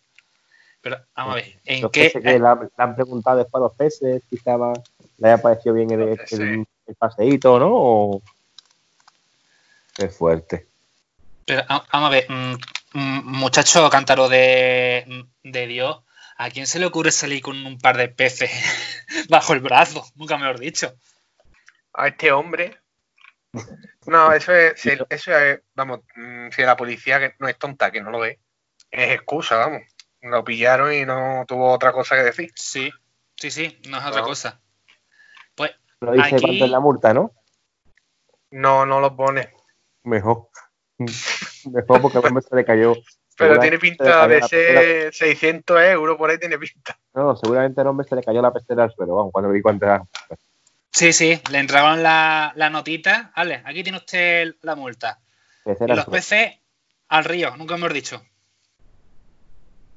Pero 0.80 0.96
vamos 1.14 1.32
a 1.32 1.36
ver, 1.36 1.60
¿en 1.64 1.82
Los 1.82 1.90
qué? 1.92 2.04
peces 2.06 2.22
que 2.22 2.38
le 2.38 2.46
han, 2.48 2.60
le 2.60 2.68
han 2.76 2.94
preguntado 2.94 3.36
después 3.38 3.60
a 3.60 3.64
los 3.66 3.76
peces, 3.76 4.22
si 4.30 4.36
estaba, 4.36 4.72
le 5.18 5.28
haya 5.28 5.42
parecido 5.42 5.74
bien 5.74 5.90
el, 5.90 6.18
el- 6.30 6.64
el 6.86 6.94
paseíto, 6.96 7.58
¿no? 7.58 7.68
O- 7.72 8.22
Qué 9.94 10.08
fuerte. 10.08 10.68
Pero 11.44 11.62
ah, 11.68 11.84
vamos 11.92 12.08
a 12.08 12.12
ver, 12.12 12.26
mm, 12.30 12.54
mm, 12.94 13.22
muchacho 13.38 13.88
cántaro 13.90 14.28
de, 14.28 15.26
de 15.42 15.66
Dios, 15.66 16.02
¿a 16.36 16.50
quién 16.50 16.66
se 16.66 16.78
le 16.78 16.86
ocurre 16.86 17.10
salir 17.10 17.42
con 17.42 17.64
un 17.66 17.78
par 17.78 17.96
de 17.96 18.08
peces 18.08 18.50
bajo 19.28 19.54
el 19.54 19.60
brazo? 19.60 20.04
Nunca 20.14 20.36
mejor 20.38 20.58
dicho. 20.60 20.94
a 21.94 22.08
este 22.08 22.30
hombre. 22.30 22.78
No, 24.06 24.32
eso 24.32 24.54
es, 24.54 24.86
eso 25.10 25.36
es, 25.36 25.60
vamos, 25.74 26.00
mm, 26.16 26.48
si 26.50 26.62
la 26.62 26.76
policía 26.76 27.18
que 27.18 27.34
no 27.40 27.48
es 27.48 27.58
tonta, 27.58 27.90
que 27.90 28.00
no 28.00 28.10
lo 28.10 28.20
ve, 28.20 28.38
es 28.90 29.10
excusa, 29.12 29.56
vamos. 29.56 29.82
Lo 30.20 30.44
pillaron 30.44 30.92
y 30.92 31.04
no 31.04 31.44
tuvo 31.46 31.72
otra 31.72 31.92
cosa 31.92 32.14
que 32.16 32.22
decir. 32.22 32.52
Sí, 32.54 32.90
sí, 33.36 33.50
sí, 33.50 33.80
no 33.88 33.98
es 33.98 34.04
otra 34.04 34.22
cosa. 34.22 34.60
Pues 35.58 35.72
No 36.00 36.12
dice 36.12 36.36
Aquí- 36.36 36.40
cuánto 36.44 36.64
es 36.64 36.70
la 36.70 36.80
multa, 36.80 37.12
¿no? 37.12 37.32
No, 38.50 38.86
no 38.86 39.00
lo 39.00 39.14
pone. 39.14 39.50
Mejor. 40.04 40.48
Mejor 40.98 42.00
porque 42.00 42.18
al 42.18 42.24
hombre 42.26 42.42
se 42.48 42.56
le 42.56 42.64
cayó. 42.64 42.94
Pero 43.36 43.60
tiene 43.60 43.78
pinta 43.78 44.26
de 44.26 44.42
ser 44.42 45.14
600 45.14 45.80
euros, 45.82 46.16
por 46.16 46.28
ahí 46.30 46.38
tiene 46.38 46.58
pinta. 46.58 46.98
No, 47.14 47.36
seguramente 47.36 47.80
al 47.80 47.86
hombre 47.88 48.06
se 48.08 48.16
le 48.16 48.22
cayó 48.24 48.40
la 48.42 48.52
pecera 48.52 48.84
al 48.84 48.92
suelo. 48.92 49.14
Vamos, 49.14 49.32
cuando 49.32 49.50
vi 49.50 49.60
cuánto 49.62 49.84
era. 49.84 50.02
sí, 50.90 51.12
sí, 51.12 51.40
le 51.50 51.58
entregaron 51.58 52.02
la, 52.02 52.52
la 52.56 52.68
notita. 52.70 53.32
Vale, 53.36 53.62
aquí 53.64 53.82
tiene 53.84 53.98
usted 53.98 54.54
la 54.62 54.74
multa. 54.74 55.20
Pecera 55.64 55.92
Y 55.92 55.96
los 55.96 56.06
peces 56.06 56.54
al 57.08 57.24
río, 57.24 57.56
nunca 57.56 57.74
mejor 57.76 57.92
dicho. 57.92 58.22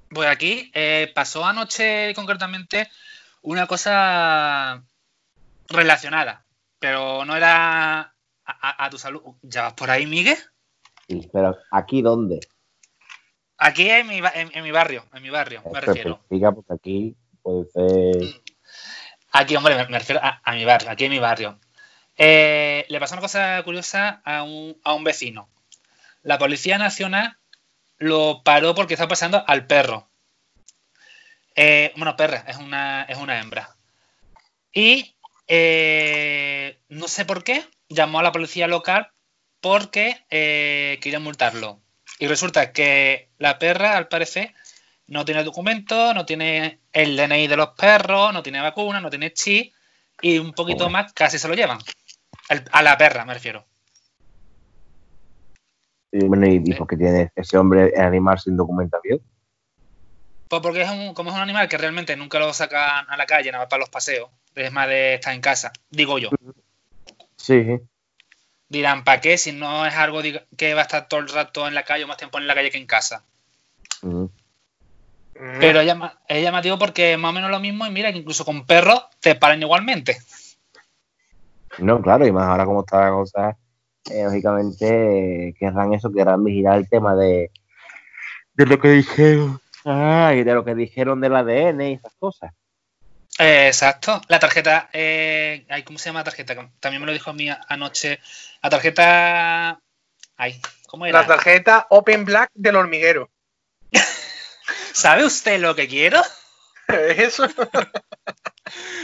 Pues 0.09 0.29
aquí 0.29 0.69
eh, 0.75 1.11
pasó 1.15 1.43
anoche 1.45 2.13
concretamente 2.13 2.89
una 3.41 3.65
cosa 3.65 4.83
relacionada, 5.69 6.45
pero 6.79 7.25
no 7.25 7.35
era 7.35 7.99
a, 8.01 8.11
a- 8.45 8.85
a 8.85 8.89
tu 8.89 8.97
salud. 8.97 9.21
¿Ya 9.41 9.63
vas 9.63 9.73
por 9.73 9.89
ahí, 9.91 10.05
Miguel? 10.05 10.37
Sí, 11.07 11.29
pero 11.31 11.57
¿aquí 11.71 12.01
dónde? 12.01 12.39
Aquí 13.57 13.89
en 13.89 14.07
mi, 14.07 14.17
en, 14.17 14.51
en 14.53 14.63
mi 14.63 14.71
barrio, 14.71 15.05
en 15.13 15.21
mi 15.21 15.29
barrio, 15.29 15.61
me 15.71 15.79
refiero. 15.81 16.17
pues, 16.17 16.29
diga, 16.29 16.51
porque 16.51 16.73
aquí 16.73 17.15
puede 17.43 17.65
ser. 17.69 18.41
Aquí, 19.31 19.55
hombre, 19.55 19.75
me, 19.75 19.87
me 19.87 19.99
refiero 19.99 20.19
a, 20.23 20.41
a 20.43 20.53
mi 20.53 20.65
barrio, 20.65 20.89
aquí 20.89 21.05
en 21.05 21.11
mi 21.11 21.19
barrio. 21.19 21.59
Eh, 22.17 22.85
le 22.89 22.99
pasó 22.99 23.13
una 23.15 23.21
cosa 23.21 23.61
curiosa 23.63 24.21
a 24.25 24.43
un, 24.43 24.79
a 24.83 24.93
un 24.93 25.03
vecino. 25.03 25.49
La 26.23 26.37
Policía 26.37 26.77
Nacional 26.77 27.37
lo 27.97 28.41
paró 28.43 28.73
porque 28.75 28.95
estaba 28.95 29.09
pasando 29.09 29.43
al 29.47 29.67
perro. 29.67 30.09
Eh, 31.55 31.93
bueno, 31.95 32.15
perra, 32.15 32.43
es 32.47 32.57
una, 32.57 33.03
es 33.03 33.17
una 33.17 33.39
hembra. 33.39 33.75
Y 34.73 35.15
eh, 35.53 36.79
no 36.87 37.09
sé 37.09 37.25
por 37.25 37.43
qué, 37.43 37.65
llamó 37.89 38.19
a 38.19 38.23
la 38.23 38.31
policía 38.31 38.67
local 38.67 39.11
porque 39.59 40.25
eh, 40.29 40.97
querían 41.01 41.23
multarlo. 41.23 41.81
Y 42.19 42.27
resulta 42.27 42.71
que 42.71 43.31
la 43.37 43.59
perra, 43.59 43.97
al 43.97 44.07
parecer, 44.07 44.53
no 45.07 45.25
tiene 45.25 45.43
documento, 45.43 46.13
no 46.13 46.25
tiene 46.25 46.79
el 46.93 47.17
DNI 47.17 47.47
de 47.47 47.57
los 47.57 47.71
perros, 47.71 48.31
no 48.31 48.41
tiene 48.41 48.61
vacuna, 48.61 49.01
no 49.01 49.09
tiene 49.09 49.33
chip 49.33 49.73
y 50.21 50.37
un 50.37 50.53
poquito 50.53 50.85
Joder. 50.85 50.91
más 50.93 51.11
casi 51.11 51.37
se 51.37 51.49
lo 51.49 51.53
llevan. 51.53 51.79
El- 52.47 52.63
a 52.71 52.81
la 52.81 52.97
perra, 52.97 53.25
me 53.25 53.33
refiero. 53.33 53.65
Y 56.13 56.23
bueno, 56.27 56.47
y 56.47 56.59
dijo 56.59 56.87
que 56.87 56.95
tiene 56.95 57.33
ese 57.35 57.57
hombre 57.57 57.91
el 57.93 58.01
animal 58.01 58.39
sin 58.39 58.55
documentación. 58.55 59.19
Pues 60.47 60.61
porque 60.61 60.83
es 60.83 60.89
un, 60.89 61.13
como 61.13 61.29
es 61.29 61.35
un 61.35 61.41
animal 61.41 61.67
que 61.67 61.77
realmente 61.77 62.15
nunca 62.15 62.39
lo 62.39 62.53
sacan 62.53 63.05
a 63.09 63.17
la 63.17 63.25
calle, 63.25 63.51
nada 63.51 63.65
más 63.65 63.69
para 63.69 63.81
los 63.81 63.89
paseos, 63.89 64.29
es 64.55 64.71
más 64.71 64.87
de 64.87 65.15
estar 65.15 65.33
en 65.33 65.41
casa, 65.41 65.71
digo 65.89 66.19
yo. 66.19 66.29
Sí. 67.37 67.79
Dirán, 68.69 69.03
¿para 69.03 69.19
qué? 69.21 69.37
Si 69.37 69.51
no 69.51 69.85
es 69.85 69.93
algo 69.95 70.21
que 70.57 70.73
va 70.73 70.81
a 70.81 70.83
estar 70.83 71.07
todo 71.07 71.19
el 71.19 71.29
rato 71.29 71.67
en 71.67 71.73
la 71.75 71.83
calle 71.83 72.03
o 72.05 72.07
más 72.07 72.17
tiempo 72.17 72.37
en 72.37 72.47
la 72.47 72.55
calle 72.55 72.71
que 72.71 72.77
en 72.77 72.87
casa. 72.87 73.23
Mm. 74.01 74.25
Pero 75.59 75.79
es 75.81 75.85
llama- 75.87 76.19
es 76.27 76.43
llamativo 76.43 76.77
porque 76.77 77.13
es 77.13 77.17
más 77.19 77.29
o 77.29 77.33
menos 77.33 77.49
lo 77.49 77.59
mismo 77.59 77.85
y 77.85 77.89
mira 77.89 78.11
que 78.11 78.19
incluso 78.19 78.45
con 78.45 78.65
perros 78.65 79.03
te 79.19 79.35
paran 79.35 79.61
igualmente. 79.61 80.17
No, 81.79 82.01
claro, 82.01 82.27
y 82.27 82.31
más 82.31 82.47
ahora 82.47 82.65
como 82.65 82.81
está 82.81 83.01
la 83.05 83.11
cosa, 83.11 83.57
eh, 84.11 84.23
lógicamente 84.23 85.47
eh, 85.49 85.53
querrán 85.57 85.93
eso, 85.93 86.11
querrán 86.11 86.43
vigilar 86.43 86.77
el 86.77 86.89
tema 86.89 87.15
de, 87.15 87.49
de 88.53 88.65
lo 88.65 88.79
que 88.79 88.89
dijeron. 88.89 89.59
Ah, 89.83 90.33
y 90.35 90.43
de 90.43 90.53
lo 90.53 90.63
que 90.63 90.75
dijeron 90.75 91.21
del 91.21 91.35
ADN 91.35 91.89
y 91.89 91.93
esas 91.93 92.13
cosas. 92.19 92.53
Eh, 93.41 93.67
exacto. 93.67 94.21
La 94.27 94.39
tarjeta, 94.39 94.89
eh, 94.93 95.65
ay, 95.69 95.83
¿cómo 95.83 95.97
se 95.97 96.05
llama 96.09 96.19
la 96.19 96.25
tarjeta? 96.25 96.55
También 96.79 97.01
me 97.01 97.07
lo 97.07 97.13
dijo 97.13 97.29
a 97.29 97.33
mí 97.33 97.47
anoche. 97.67 98.19
La 98.61 98.69
tarjeta 98.69 99.79
Ay, 100.37 100.61
¿cómo 100.87 101.05
era? 101.05 101.21
La 101.21 101.27
tarjeta 101.27 101.87
Open 101.89 102.25
Black 102.25 102.51
del 102.53 102.75
hormiguero. 102.75 103.29
¿Sabe 104.93 105.25
usted 105.25 105.59
lo 105.59 105.75
que 105.75 105.87
quiero? 105.87 106.21
¿Es 106.87 107.19
eso? 107.39 107.47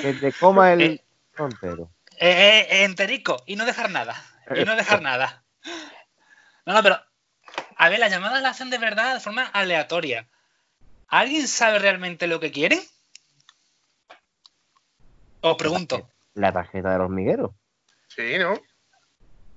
Que 0.02 0.14
te 0.14 0.32
coma 0.34 0.74
el 0.74 0.82
Eh. 0.82 1.04
entero. 1.38 1.92
Eh, 2.20 2.68
eh, 2.70 2.84
enterico 2.84 3.44
y 3.46 3.56
no 3.56 3.66
dejar 3.66 3.90
nada. 3.90 4.24
Y 4.56 4.64
no 4.66 4.76
dejar 4.76 5.02
nada. 5.02 5.44
No, 6.66 6.74
no, 6.74 6.84
pero. 6.84 7.02
A 7.78 7.90
ver, 7.90 8.00
las 8.00 8.12
llamadas 8.12 8.42
las 8.42 8.52
hacen 8.56 8.70
de 8.70 8.78
verdad 8.78 9.14
de 9.16 9.20
forma 9.20 9.46
aleatoria. 9.46 10.28
¿Alguien 11.08 11.48
sabe 11.48 11.80
realmente 11.80 12.28
lo 12.28 12.40
que 12.40 12.52
quieren? 12.52 12.82
Os 15.52 15.58
pregunto. 15.58 16.10
La 16.36 16.52
tarjeta 16.52 16.92
del 16.92 17.02
hormiguero. 17.02 17.54
Sí, 18.08 18.38
¿no? 18.38 18.54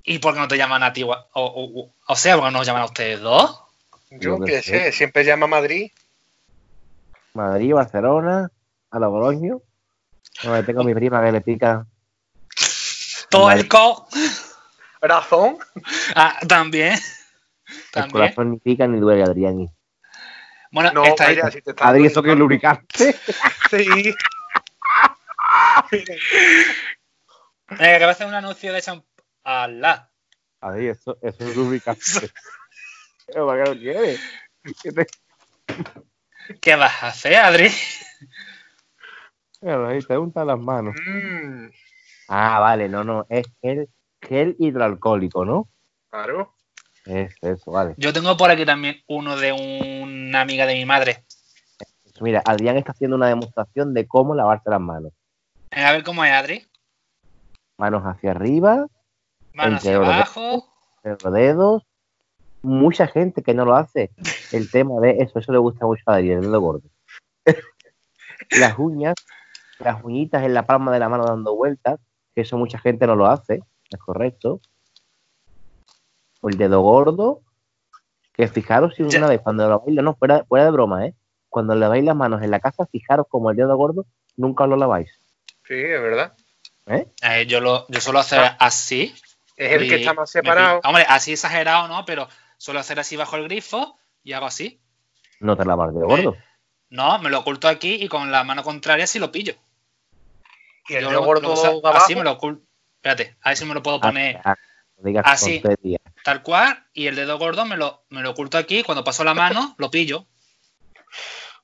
¿Y 0.05 0.19
por 0.19 0.35
qué 0.35 0.41
no 0.41 0.49
te 0.49 0.57
llaman 0.57 0.83
a 0.83 0.93
ti? 0.93 1.03
O, 1.03 1.11
o, 1.11 1.19
o- 1.35 1.95
o 2.07 2.17
sea, 2.17 2.37
¿por 2.37 2.47
qué 2.47 2.51
no 2.53 2.61
os 2.61 2.67
llaman 2.67 2.83
a 2.83 2.87
ustedes 2.87 3.21
dos? 3.21 3.63
Yo 4.11 4.41
qué 4.41 4.63
sé. 4.63 4.85
sé, 4.85 4.93
siempre 4.93 5.25
llama 5.25 5.45
a 5.45 5.49
Madrid. 5.49 5.91
Madrid, 7.35 7.73
Barcelona, 7.75 8.51
a 8.91 8.99
Logroño. 8.99 9.61
Donde 10.43 10.63
tengo 10.65 10.81
a 10.81 10.85
mi 10.85 10.95
prima 10.95 11.23
que 11.23 11.33
le 11.33 11.41
pica. 11.43 11.87
Todo 13.29 13.51
el 13.53 13.69
co. 13.69 14.09
Razón. 15.01 15.59
Ah, 16.15 16.39
también. 16.49 16.95
El 16.95 17.91
También. 17.93 18.11
corazón 18.11 18.51
ni 18.53 18.59
pica 18.59 18.87
ni 18.89 18.99
duele, 18.99 19.23
Adrián. 19.23 19.69
Bueno, 20.73 20.93
No, 20.93 21.05
está 21.05 21.27
ahí. 21.27 21.37
vaya, 21.37 21.51
si 21.51 21.63
te 21.63 21.71
estás 21.71 21.87
Adri, 21.89 22.07
eso 22.07 22.23
que 22.23 22.33
es 22.33 22.39
lubricante. 22.39 23.15
Sí. 23.71 24.13
Venga, 25.91 26.15
que 27.99 28.05
va 28.05 28.09
a 28.09 28.11
hacer 28.13 28.27
un 28.27 28.35
anuncio 28.35 28.73
de 28.73 28.83
champú. 28.83 29.07
¡Hala! 29.45 30.11
Adri, 30.61 30.89
eso, 30.89 31.19
eso 31.23 31.45
es 31.45 31.57
¿Para 33.35 33.65
qué 34.83 34.93
te- 34.93 35.07
¿Qué 36.61 36.75
vas 36.75 37.03
a 37.03 37.09
hacer, 37.09 37.37
Adri? 37.37 37.71
Claro, 39.61 39.89
ahí 39.89 40.01
te 40.01 40.17
untan 40.19 40.47
las 40.47 40.59
manos. 40.59 40.95
Mm, 41.07 41.69
Ah, 42.29 42.61
vale, 42.61 42.89
no, 42.89 43.03
no, 43.05 43.27
es 43.29 43.47
gel, 43.61 43.89
gel 44.23 44.57
hidroalcohólico, 44.59 45.45
¿no? 45.45 45.69
claro. 46.11 46.55
Es 47.05 47.35
eso, 47.41 47.73
vale. 47.73 47.95
Yo 47.97 48.13
tengo 48.13 48.37
por 48.37 48.51
aquí 48.51 48.65
también 48.65 49.03
uno 49.09 49.37
de 49.37 49.53
una 49.53 50.43
amiga 50.43 50.67
de 50.67 50.75
mi 50.75 50.85
madre. 50.85 51.25
Mira, 52.21 52.43
Adrián 52.45 52.77
está 52.77 52.93
haciendo 52.93 53.17
una 53.17 53.29
demostración 53.29 53.95
de 53.95 54.07
cómo 54.07 54.35
lavarse 54.35 54.69
las 54.71 54.81
manos. 54.81 55.13
A 55.71 55.93
ver 55.93 56.03
cómo 56.03 56.25
es, 56.25 56.33
Adri. 56.33 56.67
Manos 57.79 58.03
hacia 58.03 58.33
arriba, 58.33 58.87
Mano 59.55 59.77
hacia 59.77 59.97
abajo. 59.97 60.69
los 61.03 61.33
dedos. 61.33 61.83
Mucha 62.63 63.07
gente 63.07 63.43
que 63.43 63.55
no 63.55 63.65
lo 63.65 63.77
hace. 63.77 64.11
El 64.53 64.71
tema 64.71 65.01
de 65.01 65.19
eso, 65.21 65.39
eso 65.39 65.53
le 65.53 65.59
gusta 65.59 65.87
mucho 65.87 66.03
a 66.07 66.15
Adrián, 66.15 66.39
el 66.39 66.45
dedo 66.47 66.61
gordo. 66.61 66.89
las 68.51 68.79
uñas, 68.79 69.15
las 69.79 70.05
uñitas 70.05 70.43
en 70.43 70.55
la 70.55 70.67
palma 70.67 70.93
de 70.93 70.99
la 70.99 71.09
mano 71.09 71.25
dando 71.25 71.55
vueltas, 71.55 72.01
que 72.35 72.43
eso 72.43 72.59
mucha 72.59 72.79
gente 72.79 73.07
no 73.07 73.17
lo 73.17 73.27
hace, 73.27 73.63
es 73.91 73.99
correcto. 74.01 74.61
O 76.43 76.49
el 76.49 76.59
dedo 76.59 76.81
gordo, 76.81 77.43
que 78.33 78.49
fijaros 78.49 78.95
si 78.95 79.03
una 79.03 79.29
vez 79.29 79.41
cuando 79.41 79.69
lo 79.69 79.81
bailas, 79.81 80.05
no, 80.05 80.15
fuera, 80.15 80.45
fuera 80.45 80.65
de 80.65 80.71
broma, 80.71 81.07
¿eh? 81.07 81.15
Cuando 81.49 81.75
laváis 81.75 82.05
las 82.05 82.17
manos 82.17 82.43
en 82.43 82.51
la 82.51 82.61
casa, 82.61 82.87
fijaros 82.87 83.27
como 83.29 83.51
el 83.51 83.57
dedo 83.57 83.77
gordo 83.77 84.07
nunca 84.37 84.67
lo 84.67 84.77
laváis. 84.77 85.20
Sí, 85.71 85.77
es 85.77 86.03
verdad. 86.03 86.33
Eh, 87.23 87.47
yo, 87.47 87.61
lo, 87.61 87.87
yo 87.89 88.01
suelo 88.01 88.19
hacer 88.19 88.41
Ah. 88.41 88.57
así. 88.59 89.15
Es 89.57 89.71
el 89.73 89.89
que 89.89 89.95
está 89.97 90.15
más 90.15 90.29
separado. 90.29 90.81
Hombre, 90.83 91.05
así 91.09 91.33
exagerado 91.33 91.87
no, 91.87 92.05
pero 92.05 92.29
suelo 92.59 92.81
hacer 92.81 92.99
así 92.99 93.15
bajo 93.15 93.37
el 93.37 93.45
grifo 93.45 93.97
y 94.25 94.33
hago 94.33 94.47
así. 94.47 94.81
No 95.39 95.57
te 95.57 95.65
lavas 95.65 95.91
el 95.91 95.95
dedo 95.95 96.07
gordo. 96.09 96.37
No, 96.89 97.21
me 97.21 97.31
lo 97.31 97.39
oculto 97.39 97.69
aquí 97.69 97.95
y 98.03 98.09
con 98.09 98.33
la 98.33 98.43
mano 98.43 98.65
contraria 98.65 99.07
sí 99.07 99.21
lo 99.21 99.31
pillo. 99.31 99.55
Y 100.89 100.97
el 100.97 101.05
lo- 101.05 101.23
gordo 101.25 101.43
lo 101.43 101.53
uso- 101.53 101.79
abajo. 101.87 101.99
así 101.99 102.17
me 102.17 102.25
lo 102.25 102.33
oculto. 102.33 102.65
Espérate, 102.97 103.37
a 103.43 103.51
ver 103.51 103.57
si 103.57 103.65
me 103.65 103.75
lo 103.75 103.83
puedo 103.85 104.01
poner 104.01 104.41
Ah, 104.45 104.57
no 104.97 105.05
digas 105.05 105.25
así. 105.25 105.63
tal 106.25 106.43
cual 106.43 106.85
y 106.93 107.07
el 107.07 107.15
dedo 107.15 107.39
gordo 107.39 107.65
me 107.65 107.77
lo, 107.77 108.03
me 108.09 108.23
lo 108.23 108.31
oculto 108.33 108.59
aquí. 108.59 108.83
Cuando 108.83 109.05
paso 109.05 109.23
la 109.23 109.35
mano, 109.35 109.77
lo 109.79 109.89
pillo. 109.89 110.27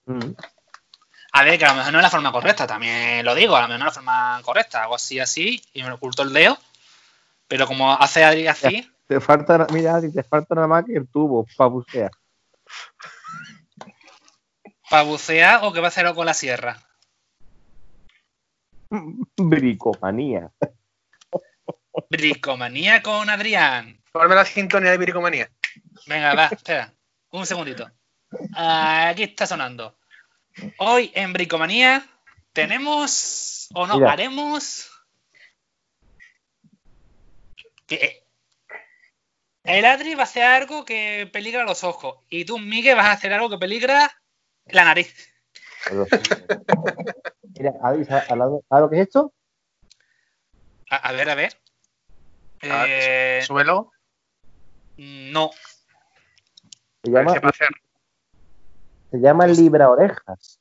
Mm. 0.04 0.30
A 1.36 1.44
ver, 1.44 1.58
que 1.58 1.66
a 1.66 1.68
lo 1.68 1.74
mejor 1.74 1.92
no 1.92 1.98
es 1.98 2.02
la 2.02 2.08
forma 2.08 2.32
correcta, 2.32 2.66
también 2.66 3.22
lo 3.22 3.34
digo, 3.34 3.54
a 3.56 3.60
lo 3.60 3.68
mejor 3.68 3.80
no 3.80 3.88
es 3.88 3.94
la 3.94 4.00
forma 4.00 4.40
correcta. 4.42 4.82
Hago 4.82 4.94
así, 4.94 5.20
así 5.20 5.62
y 5.74 5.82
me 5.82 5.90
lo 5.90 5.96
oculto 5.96 6.22
el 6.22 6.32
dedo. 6.32 6.56
Pero 7.46 7.66
como 7.66 7.92
hace 7.92 8.24
Adri 8.24 8.48
así, 8.48 8.90
Te 9.06 9.20
falta, 9.20 9.66
mira, 9.70 9.96
Adri, 9.96 10.10
te 10.10 10.22
falta 10.22 10.54
nada 10.54 10.66
más 10.66 10.86
que 10.86 10.96
el 10.96 11.06
tubo 11.06 11.46
para 11.58 11.68
bucear. 11.68 12.10
¿para 14.88 15.02
bucear 15.02 15.60
o 15.64 15.74
qué 15.74 15.80
va 15.80 15.88
a 15.88 15.90
hacerlo 15.90 16.14
con 16.14 16.24
la 16.24 16.32
sierra? 16.32 16.78
Bricomanía. 19.36 20.50
Bricomanía 22.08 23.02
con 23.02 23.28
Adrián. 23.28 24.02
Ponme 24.10 24.34
la 24.34 24.46
sintonía 24.46 24.90
de 24.90 24.96
Viricomanía. 24.96 25.50
Venga, 26.06 26.34
va, 26.34 26.46
espera. 26.46 26.94
Un 27.32 27.44
segundito. 27.44 27.90
Aquí 28.54 29.24
está 29.24 29.46
sonando. 29.46 29.98
Hoy 30.78 31.10
en 31.14 31.32
Bricomanía 31.32 32.06
tenemos. 32.52 33.68
O 33.74 33.86
no, 33.86 33.94
Mira. 33.96 34.12
haremos. 34.12 34.90
Que 37.86 38.24
el 39.64 39.84
Adri 39.84 40.14
va 40.14 40.22
a 40.22 40.24
hacer 40.24 40.44
algo 40.44 40.84
que 40.84 41.28
peligra 41.32 41.64
los 41.64 41.84
ojos. 41.84 42.18
Y 42.28 42.44
tú, 42.44 42.58
Miguel, 42.58 42.96
vas 42.96 43.06
a 43.06 43.12
hacer 43.12 43.32
algo 43.32 43.50
que 43.50 43.58
peligra 43.58 44.10
la 44.66 44.84
nariz. 44.84 45.14
Mira, 47.58 47.72
Adri, 47.82 48.04
¿sabes 48.04 48.26
sabes 48.26 48.60
lo 48.70 48.90
que 48.90 48.96
es 48.96 49.02
esto? 49.02 49.32
A, 50.90 50.96
a 50.96 51.12
ver, 51.12 51.30
a 51.30 51.34
ver. 51.34 51.60
Ah, 52.62 52.84
Eh, 52.88 53.42
Súbelo. 53.44 53.92
no. 54.96 55.50
Se 57.04 57.10
A 57.10 57.22
llama. 57.22 57.52
Se 59.10 59.18
llama 59.18 59.46
libra 59.46 59.90
orejas. 59.90 60.60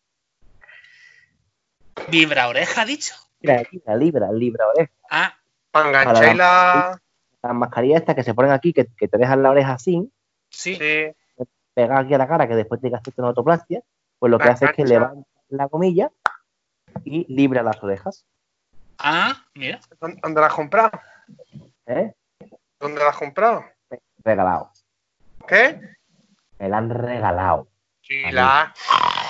¿Vibra 2.09 2.47
oreja, 2.49 2.81
ha 2.81 2.85
dicho? 2.85 3.13
La 3.41 3.95
libra, 3.95 4.31
libra 4.31 4.67
oreja. 4.67 4.91
Ah, 5.09 5.35
Para 5.71 5.87
enganchar 5.87 6.35
la. 6.35 7.01
Las 7.41 7.53
mascarillas 7.53 8.01
estas 8.01 8.15
que 8.15 8.23
se 8.23 8.33
ponen 8.33 8.51
aquí, 8.51 8.73
que, 8.73 8.87
que 8.97 9.07
te 9.07 9.17
dejan 9.17 9.43
la 9.43 9.51
oreja 9.51 9.73
así, 9.73 10.11
sí. 10.49 10.75
Sí. 10.75 11.13
pegadas 11.75 12.05
aquí 12.05 12.13
a 12.15 12.17
la 12.17 12.27
cara, 12.27 12.47
que 12.47 12.55
después 12.55 12.81
te 12.81 12.87
hacerte 12.87 13.21
una 13.21 13.29
autoplastia, 13.29 13.83
pues 14.17 14.31
lo 14.31 14.39
que 14.39 14.49
hace 14.49 14.65
es 14.65 14.71
que 14.71 14.83
levanta 14.83 15.29
la 15.49 15.67
comilla 15.67 16.09
y 17.03 17.31
libra 17.31 17.61
las 17.61 17.81
orejas. 17.83 18.25
Ah, 18.97 19.45
mira. 19.53 19.79
¿Dónde 19.99 20.19
dónde 20.23 20.41
la 20.41 20.47
has 20.47 20.53
comprado? 20.53 20.91
¿Eh? 21.85 22.13
¿Dónde 22.79 22.99
la 23.01 23.09
has 23.09 23.17
comprado? 23.17 23.63
Regalado. 24.23 24.71
¿Qué? 25.47 25.79
Me 26.57 26.69
la 26.69 26.77
han 26.77 26.89
regalado. 26.89 27.67
Sí, 28.07 28.23
A 28.23 28.27
mí. 28.27 28.33
la. 28.33 28.73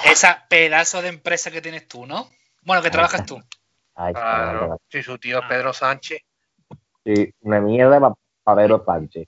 Esa 0.05 0.45
pedazo 0.49 1.01
de 1.01 1.09
empresa 1.09 1.49
que 1.51 1.61
tienes 1.61 1.87
tú, 1.87 2.05
¿no? 2.05 2.29
Bueno, 2.63 2.81
que 2.81 2.89
trabajas 2.89 3.25
tú. 3.25 3.41
Ay, 3.95 4.13
Claro. 4.13 4.77
Sí, 4.89 5.01
su 5.01 5.17
tío 5.17 5.39
es. 5.39 5.45
Pedro 5.47 5.71
Sánchez. 5.73 6.21
Sí, 7.05 7.33
una 7.41 7.59
mierda 7.61 7.99
para 8.43 8.61
Pedro 8.61 8.83
Sánchez. 8.85 9.27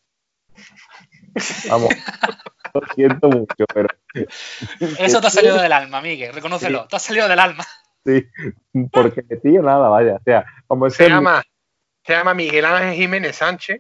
Vamos, 1.70 1.90
lo 2.74 2.82
siento 2.96 3.30
mucho, 3.30 3.66
pero. 3.74 3.88
Eso 5.00 5.22
te 5.22 5.28
ha 5.28 5.30
salido 5.30 5.58
del 5.62 5.72
alma, 5.72 6.02
Miguel, 6.02 6.34
reconócelo. 6.34 6.88
Te 6.88 6.96
ha 6.96 7.00
salido 7.00 7.28
del 7.28 7.40
alma. 7.40 7.64
Sí, 8.06 8.26
porque 8.92 9.22
tío, 9.22 9.62
nada, 9.62 9.90
vaya. 9.90 10.16
O 10.16 10.22
sea, 10.24 10.46
como 10.68 10.90
Se 10.90 11.04
ese- 11.06 11.14
llama, 11.14 11.44
se 12.04 12.14
llama 12.14 12.34
Miguel 12.34 12.66
Ángel 12.66 12.96
Jiménez 12.96 13.36
Sánchez. 13.36 13.80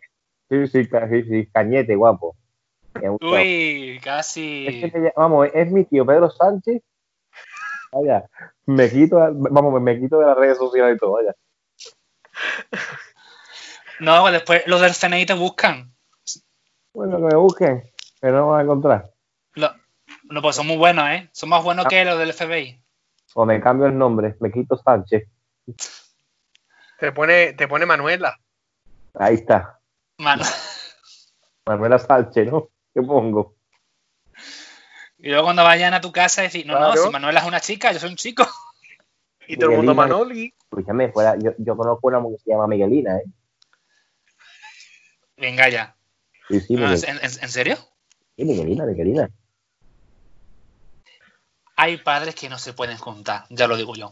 Sí, 0.50 0.68
sí, 0.68 0.84
sí, 1.30 1.50
cañete, 1.52 1.96
guapo. 1.96 2.36
Uy, 3.22 3.96
Es 3.98 4.04
casi. 4.04 4.66
que 4.92 5.00
me 5.00 5.10
ll- 5.10 5.14
vamos, 5.16 5.48
es 5.54 5.72
mi 5.72 5.86
tío 5.86 6.06
Pedro 6.06 6.30
Sánchez. 6.30 6.82
Vaya, 7.92 8.30
me 8.66 8.90
quito, 8.90 9.18
vamos, 9.34 9.82
me 9.82 10.00
quito 10.00 10.20
de 10.20 10.26
las 10.28 10.38
redes 10.38 10.58
sociales 10.58 10.96
y 10.96 11.00
todo, 11.00 11.14
vaya. 11.14 11.34
No, 14.00 14.30
después 14.32 14.64
los 14.68 14.82
del 14.82 14.94
CNI 14.94 15.26
te 15.26 15.34
buscan. 15.34 15.94
Bueno, 16.94 17.18
que 17.18 17.24
me 17.24 17.36
busquen, 17.36 17.84
pero 18.20 18.38
no 18.38 18.48
van 18.50 18.60
a 18.60 18.64
encontrar. 18.64 19.12
Lo- 19.56 19.74
No, 20.30 20.42
pues 20.42 20.56
son 20.56 20.68
muy 20.68 20.78
buenos, 20.78 21.08
¿eh? 21.10 21.30
Son 21.32 21.50
más 21.50 21.64
buenos 21.64 21.86
que 21.88 22.04
los 22.06 22.18
del 22.20 22.34
FBI. 22.34 22.82
O 23.34 23.46
me 23.46 23.60
cambio 23.62 23.88
el 23.88 23.98
nombre, 23.98 24.36
me 24.40 24.52
quito 24.52 24.78
Sánchez. 24.78 25.28
Te 27.00 27.12
pone, 27.12 27.54
te 27.54 27.68
pone 27.68 27.86
Manuela. 27.86 28.38
Ahí 29.14 29.36
está. 29.36 29.80
Manuela 31.66 32.00
Sánchez, 32.00 32.52
¿no? 32.52 32.70
¿Qué 32.98 33.04
pongo? 33.04 33.56
Y 35.20 35.28
luego 35.30 35.44
cuando 35.44 35.64
vayan 35.64 35.94
a 35.94 36.02
tu 36.02 36.12
casa 36.12 36.42
decir, 36.42 36.66
no, 36.66 36.80
no, 36.80 36.98
si 36.98 37.08
Manuela 37.12 37.42
es 37.42 37.46
una 37.46 37.60
chica, 37.60 37.92
yo 37.92 38.00
soy 38.00 38.10
un 38.10 38.16
chico. 38.16 38.44
Y 39.48 39.56
todo 39.56 39.70
el 39.70 39.78
mundo. 39.78 39.94
Manoli. 39.94 40.52
Escúchame, 40.64 41.12
fuera, 41.12 41.36
yo, 41.38 41.52
yo 41.60 41.78
conozco 41.78 42.08
una 42.08 42.20
mujer 42.20 42.40
que 42.40 42.44
se 42.46 42.50
llama 42.50 42.66
Miguelina, 42.66 43.18
¿eh? 43.18 43.24
Venga 45.38 45.70
ya. 45.70 45.96
Sí, 46.50 46.60
sí, 46.60 46.76
Ah, 46.76 46.80
Miguel- 46.90 47.06
¿En, 47.08 47.18
en- 47.18 47.44
en 47.44 47.50
serio? 47.50 47.78
sí, 48.36 48.44
Miguelina, 48.46 48.86
Miguelina. 48.86 49.30
Hay 51.76 51.98
padres 51.98 52.34
que 52.34 52.50
no 52.50 52.58
se 52.58 52.74
pueden 52.74 52.98
juntar, 52.98 53.46
ya 53.52 53.68
lo 53.68 53.78
digo 53.78 53.94
yo. 53.96 54.12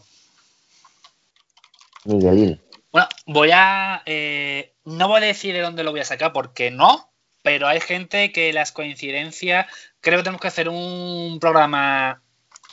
Miguelina. 2.04 2.56
Bueno, 2.92 3.08
voy 3.26 3.50
a. 3.52 4.02
eh, 4.06 4.76
no 4.84 5.08
voy 5.08 5.18
a 5.24 5.26
decir 5.26 5.52
de 5.54 5.60
dónde 5.62 5.82
lo 5.82 5.90
voy 5.90 6.00
a 6.00 6.04
sacar 6.04 6.32
porque 6.32 6.70
no, 6.70 7.10
pero 7.46 7.68
hay 7.68 7.78
gente 7.80 8.32
que 8.32 8.52
las 8.52 8.72
coincidencias. 8.72 9.66
Creo 10.00 10.18
que 10.18 10.24
tenemos 10.24 10.40
que 10.40 10.48
hacer 10.48 10.68
un 10.68 11.38
programa 11.40 12.20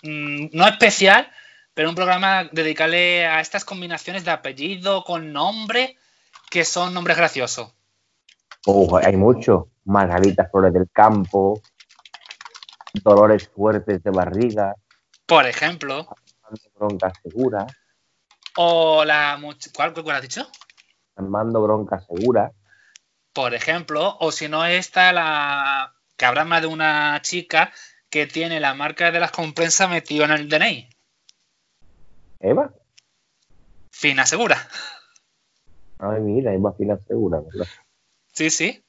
mm, 0.02 0.48
no 0.52 0.68
especial, 0.68 1.32
pero 1.76 1.90
un 1.90 1.96
programa 1.96 2.50
dedicarle 2.52 3.28
a 3.28 3.40
estas 3.40 3.66
combinaciones 3.66 4.26
de 4.26 4.32
apellido 4.32 5.04
con 5.04 5.32
nombre 5.32 5.96
que 6.50 6.66
son 6.66 6.92
nombres 6.92 7.18
graciosos. 7.18 7.72
Oh, 8.66 8.98
hay 8.98 9.16
mucho. 9.16 9.68
Margaritas 9.86 10.50
Flores 10.50 10.74
del 10.74 10.90
Campo, 10.92 11.62
dolores 13.04 13.48
fuertes 13.50 14.02
de 14.02 14.10
barriga, 14.10 14.74
Por 15.28 15.46
ejemplo, 15.46 16.08
bronca 16.74 17.12
segura, 17.22 17.68
o 18.56 19.06
la. 19.06 19.38
much- 19.38 19.72
¿Cuál, 19.72 19.94
cuál 19.94 20.16
has 20.16 20.22
dicho? 20.24 20.48
Armando 21.16 21.62
bronca 21.62 22.00
segura. 22.00 22.52
Por 23.34 23.54
ejemplo, 23.56 24.16
o 24.20 24.32
si 24.32 24.48
no, 24.48 24.66
esta 24.66 25.12
la. 25.12 25.94
que 26.18 26.26
habrá 26.26 26.46
más 26.46 26.62
de 26.62 26.68
una 26.68 27.20
chica 27.22 27.72
que 28.10 28.28
tiene 28.28 28.60
la 28.60 28.74
marca 28.76 29.12
de 29.12 29.20
las 29.20 29.32
comprensas 29.32 29.90
metido 29.90 30.24
en 30.26 30.32
el 30.32 30.48
DNI. 30.50 30.88
Eva. 32.40 32.72
Fina 33.92 34.26
segura. 34.26 34.68
Ay, 36.00 36.22
mira, 36.22 36.54
Eva 36.54 36.74
Fina 36.74 36.98
segura, 37.08 37.40
¿verdad? 37.40 37.68
Sí, 38.34 38.50
sí. 38.50 38.84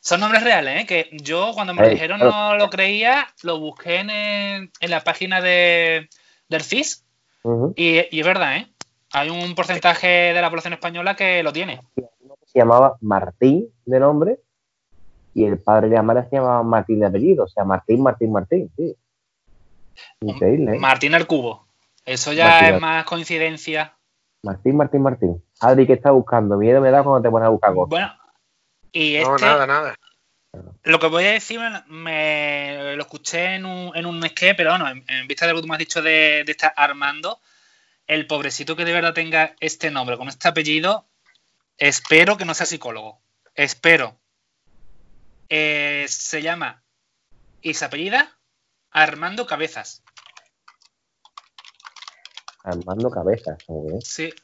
Son 0.00 0.20
nombres 0.20 0.42
reales, 0.44 0.82
¿eh? 0.82 0.86
Que 0.86 1.10
yo 1.12 1.50
cuando 1.54 1.74
me 1.74 1.82
lo 1.82 1.88
dijeron 1.88 2.20
claro. 2.20 2.32
no 2.32 2.56
lo 2.56 2.70
creía, 2.70 3.26
lo 3.42 3.58
busqué 3.58 3.96
en, 3.96 4.10
el- 4.10 4.70
en 4.80 4.90
la 4.90 5.02
página 5.02 5.40
de, 5.40 6.08
del 6.48 6.62
CIS 6.62 7.04
Ujú. 7.42 7.74
y, 7.76 7.96
y 8.16 8.20
es 8.20 8.26
verdad, 8.26 8.56
¿eh? 8.58 8.72
Hay 9.12 9.28
un 9.30 9.54
porcentaje 9.54 10.06
de 10.06 10.40
la 10.40 10.48
población 10.50 10.74
española 10.74 11.16
que 11.16 11.42
lo 11.42 11.52
tiene. 11.52 11.80
Se 12.52 12.58
llamaba 12.58 12.96
Martín 13.00 13.68
de 13.84 14.00
nombre 14.00 14.40
y 15.34 15.44
el 15.44 15.58
padre 15.58 15.88
de 15.88 15.96
la 15.96 16.02
madre 16.02 16.24
se 16.28 16.36
llamaba 16.36 16.62
Martín 16.62 17.00
de 17.00 17.06
apellido. 17.06 17.44
O 17.44 17.48
sea, 17.48 17.64
Martín, 17.64 18.02
Martín, 18.02 18.32
Martín. 18.32 18.70
Sí. 18.76 18.96
Increíble, 20.20 20.76
¿eh? 20.76 20.78
Martín 20.78 21.14
el 21.14 21.26
Cubo. 21.26 21.66
Eso 22.04 22.32
ya 22.32 22.48
Martín 22.48 22.74
es 22.74 22.80
más 22.80 23.04
coincidencia. 23.04 23.94
Martín, 24.42 24.76
Martín, 24.76 25.02
Martín. 25.02 25.44
Adri, 25.60 25.86
¿qué 25.86 25.94
estás 25.94 26.12
buscando? 26.12 26.56
Miedo 26.56 26.80
me 26.80 26.90
da 26.90 27.02
cuando 27.02 27.22
te 27.22 27.30
pones 27.30 27.46
a 27.46 27.50
buscar 27.50 27.74
cosas. 27.74 27.90
Bueno, 27.90 28.12
y 28.92 29.18
No, 29.18 29.34
este, 29.34 29.46
nada, 29.46 29.66
nada. 29.66 29.94
lo 30.84 30.98
que 30.98 31.06
voy 31.08 31.24
a 31.24 31.32
decir 31.32 31.60
me, 31.60 31.82
me 31.88 32.96
lo 32.96 33.02
escuché 33.02 33.56
en 33.56 33.66
un, 33.66 33.94
en 33.94 34.06
un 34.06 34.22
sketch, 34.22 34.56
pero 34.56 34.70
bueno, 34.70 34.88
en, 34.88 35.04
en 35.08 35.26
vista 35.28 35.44
de 35.46 35.52
lo 35.52 35.58
que 35.58 35.62
tú 35.62 35.68
me 35.68 35.74
has 35.74 35.80
dicho 35.80 36.00
de, 36.00 36.44
de 36.46 36.52
estar 36.52 36.72
Armando, 36.76 37.38
el 38.06 38.26
pobrecito 38.26 38.74
que 38.76 38.84
de 38.84 38.92
verdad 38.92 39.12
tenga 39.12 39.54
este 39.60 39.90
nombre 39.90 40.16
con 40.16 40.28
este 40.28 40.48
apellido, 40.48 41.04
espero 41.78 42.36
que 42.36 42.44
no 42.44 42.54
sea 42.54 42.66
psicólogo. 42.66 43.20
Espero. 43.54 44.18
Eh, 45.48 46.04
se 46.08 46.42
llama 46.42 46.82
y 47.62 47.74
se 47.74 47.84
apellida 47.86 48.38
Armando 48.90 49.46
Cabezas. 49.46 50.02
Armando 52.62 53.10
cabezas. 53.10 53.56
joder. 53.66 54.02
Sí. 54.02 54.34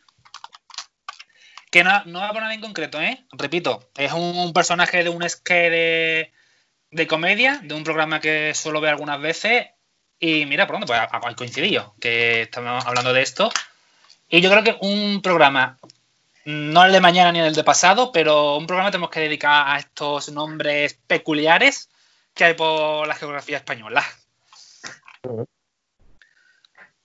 Que 1.71 1.85
no, 1.85 2.05
no 2.07 2.21
va 2.21 2.33
por 2.33 2.41
nada 2.41 2.55
en 2.55 2.61
concreto, 2.61 3.01
¿eh? 3.01 3.27
Repito, 3.33 3.91
es 3.97 4.13
un, 4.13 4.39
un 4.39 4.53
personaje 4.53 5.03
de 5.03 5.11
un 5.11 5.29
sketch 5.29 5.71
de, 5.71 6.33
de 6.91 7.07
comedia, 7.07 7.61
de 7.63 7.75
un 7.75 7.85
programa 7.85 8.21
que 8.21 8.55
suelo 8.55 8.81
ver 8.81 8.91
algunas 8.91 9.21
veces. 9.21 9.67
Y 10.21 10.47
mira, 10.47 10.67
por 10.67 10.77
dónde, 10.77 10.87
pues 10.87 11.01
ha 11.01 11.35
coincidido 11.35 11.95
que 12.01 12.43
estamos 12.43 12.87
hablando 12.87 13.13
de 13.13 13.23
esto. 13.23 13.51
Y 14.29 14.41
yo 14.41 14.51
creo 14.51 14.63
que 14.63 14.77
un 14.81 15.21
programa, 15.21 15.79
no 16.45 16.85
el 16.85 16.93
de 16.93 17.01
mañana 17.01 17.33
ni 17.33 17.41
el 17.41 17.55
de 17.55 17.65
pasado, 17.65 18.13
pero 18.13 18.57
un 18.57 18.67
programa 18.67 18.91
tenemos 18.91 19.11
que 19.11 19.21
dedicar 19.21 19.69
a 19.69 19.79
estos 19.79 20.31
nombres 20.31 20.95
peculiares 21.07 21.89
que 22.35 22.45
hay 22.45 22.55
por 22.55 23.07
la 23.07 23.15
geografía 23.15 23.57
española. 23.57 24.05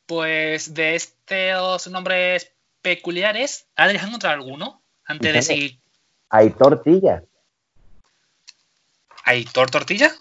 Pues 0.06 0.73
de 0.73 0.95
estos 0.95 1.88
nombres 1.88 2.52
peculiares, 2.82 3.67
¿has 3.75 3.93
encontrado 3.93 4.36
alguno? 4.36 4.82
Antes 5.06 5.34
de 5.34 5.41
seguir. 5.41 5.80
Hay 6.30 6.52
tortillas. 6.52 7.23
¿Aitor 9.23 9.69
Tortilla? 9.69 10.12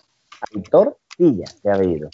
Hay 0.51 0.63
tortillas 0.63 1.63
de 1.63 1.73
apellido. 1.73 2.11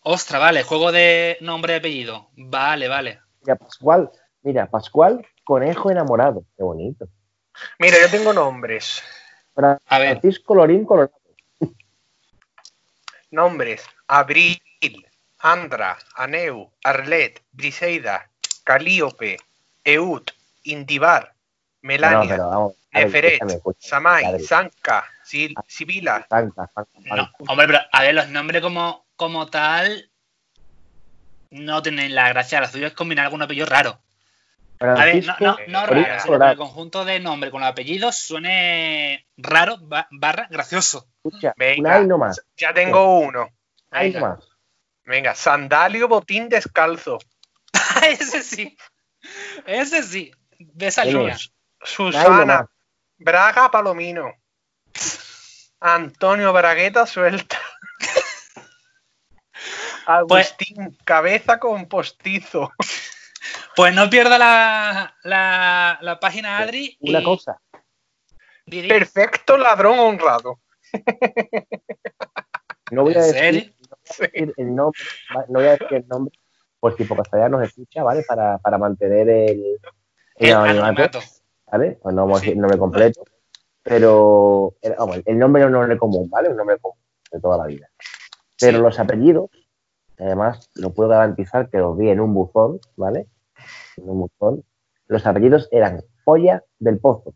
Ostra, 0.00 0.38
vale, 0.38 0.62
juego 0.62 0.92
de 0.92 1.36
nombre 1.40 1.74
y 1.74 1.76
apellido. 1.76 2.30
Vale, 2.36 2.88
vale. 2.88 3.20
Pascual. 3.56 4.10
Mira, 4.42 4.66
Pascual, 4.70 5.26
conejo 5.44 5.90
enamorado. 5.90 6.44
Qué 6.56 6.62
bonito. 6.62 7.08
Mira, 7.78 7.96
yo 8.00 8.10
tengo 8.10 8.32
nombres. 8.32 9.02
A 9.86 9.98
ver. 9.98 10.20
Francisco 10.20 10.54
Lorín 10.54 10.84
Colorado. 10.84 11.18
Nombres. 13.30 13.84
Abril, 14.06 14.60
Andra, 15.40 15.98
Aneu, 16.16 16.72
Arlet, 16.84 17.42
Briseida, 17.52 18.30
Calíope, 18.64 19.36
Eut, 19.84 20.30
Indivar, 20.64 21.34
No, 21.82 21.88
Melania, 21.88 22.36
vamos. 22.38 22.74
ver, 22.92 23.04
Neferet, 23.04 23.42
Adri. 24.24 24.44
Sanka, 24.44 25.04
Sil- 25.22 25.54
Sibila. 25.66 26.26
No, 26.30 27.30
hombre, 27.48 27.66
pero 27.66 27.78
a 27.92 28.02
ver, 28.02 28.14
los 28.14 28.28
nombres 28.28 28.62
como, 28.62 29.06
como 29.16 29.46
tal 29.48 30.10
no 31.50 31.82
tienen 31.82 32.14
la 32.14 32.28
gracia. 32.28 32.60
Lo 32.60 32.68
suyo 32.68 32.86
es 32.86 32.92
combinar 32.94 33.24
algún 33.26 33.42
apellido 33.42 33.66
raro. 33.66 34.00
A 34.80 35.04
ver, 35.04 35.24
no, 35.26 35.36
no, 35.40 35.56
no 35.66 35.86
raro, 35.86 36.04
sino 36.04 36.16
que 36.16 36.22
Colorado. 36.26 36.52
el 36.52 36.58
conjunto 36.58 37.04
de 37.04 37.18
nombre 37.18 37.50
con 37.50 37.60
los 37.62 37.68
apellidos 37.70 38.14
suene 38.16 39.26
raro 39.36 39.76
ba- 39.78 40.06
barra 40.12 40.46
gracioso. 40.50 41.08
Escucha, 41.24 41.52
Venga. 41.56 41.80
una 41.96 42.00
y 42.00 42.06
no 42.06 42.16
más. 42.18 42.40
Ya 42.56 42.72
tengo 42.72 43.18
uno. 43.18 43.48
Ahí 43.90 44.10
no 44.12 44.14
Venga. 44.20 44.28
más. 44.36 44.48
Venga, 45.04 45.34
sandalio, 45.34 46.06
botín 46.06 46.48
descalzo. 46.48 47.18
Ese 48.08 48.42
sí. 48.42 48.76
Ese 49.66 50.02
sí. 50.04 50.30
De 50.58 50.86
esa 50.86 51.04
línea. 51.04 51.36
Susana. 51.82 52.68
Braga, 53.16 53.70
Palomino. 53.70 54.32
Antonio 55.80 56.52
Bragueta, 56.52 57.04
suelta. 57.06 57.58
Agustín, 60.08 60.96
cabeza 61.04 61.58
con 61.58 61.86
postizo. 61.86 62.70
Pues 63.76 63.94
no 63.94 64.10
pierda 64.10 64.36
la, 64.38 65.14
la, 65.22 65.98
la 66.02 66.18
página 66.18 66.58
Adri. 66.58 66.98
y- 67.00 67.10
Una 67.10 67.22
cosa. 67.22 67.60
Perfecto 68.66 69.56
ladrón 69.56 69.98
honrado. 70.00 70.60
No 72.90 73.02
voy 73.04 73.14
a 73.14 73.18
¿En 73.18 73.32
decir, 73.32 73.38
serio? 73.38 73.72
no 73.80 73.86
voy 74.18 74.26
a 74.26 74.30
decir 74.32 74.54
el 74.56 74.74
nombre, 74.74 75.00
no 75.48 75.58
voy 75.60 75.64
a 75.66 75.70
decir 75.72 75.86
el 75.94 76.08
nombre, 76.08 76.38
por 76.80 76.96
si 76.96 77.04
por 77.04 77.18
casualidad 77.18 77.50
nos 77.50 77.62
escucha, 77.68 78.02
¿vale? 78.02 78.22
Para, 78.26 78.56
para 78.58 78.78
mantener 78.78 79.28
el, 79.28 79.78
el 80.36 80.48
El 80.48 80.52
anonimato. 80.54 81.20
¿vale? 81.70 81.98
Pues 82.02 82.14
no 82.14 82.22
vamos 82.22 82.38
a 82.38 82.40
decir 82.40 82.54
el 82.54 82.60
nombre 82.60 82.78
completo, 82.78 83.22
pero 83.82 84.74
el, 84.80 84.94
vamos, 84.98 85.20
el 85.24 85.38
nombre 85.38 85.62
es 85.62 85.66
un 85.66 85.72
nombre 85.72 85.98
común, 85.98 86.28
¿vale? 86.30 86.48
Un 86.48 86.56
nombre 86.56 86.78
común 86.78 86.98
de 87.30 87.40
toda 87.40 87.58
la 87.58 87.66
vida. 87.66 87.88
Pero 88.58 88.78
Sí. 88.78 88.82
los 88.82 88.98
apellidos, 88.98 89.50
además, 90.18 90.70
lo 90.74 90.90
puedo 90.92 91.10
garantizar 91.10 91.68
que 91.70 91.78
los 91.78 91.96
vi 91.96 92.10
en 92.10 92.20
un 92.20 92.34
buzón, 92.34 92.80
¿vale? 92.96 93.26
En 93.96 94.08
un 94.10 94.20
buzón. 94.20 94.64
Los 95.06 95.26
apellidos 95.26 95.68
eran 95.72 96.02
Polla 96.24 96.62
del 96.78 96.98
Pozo. 96.98 97.34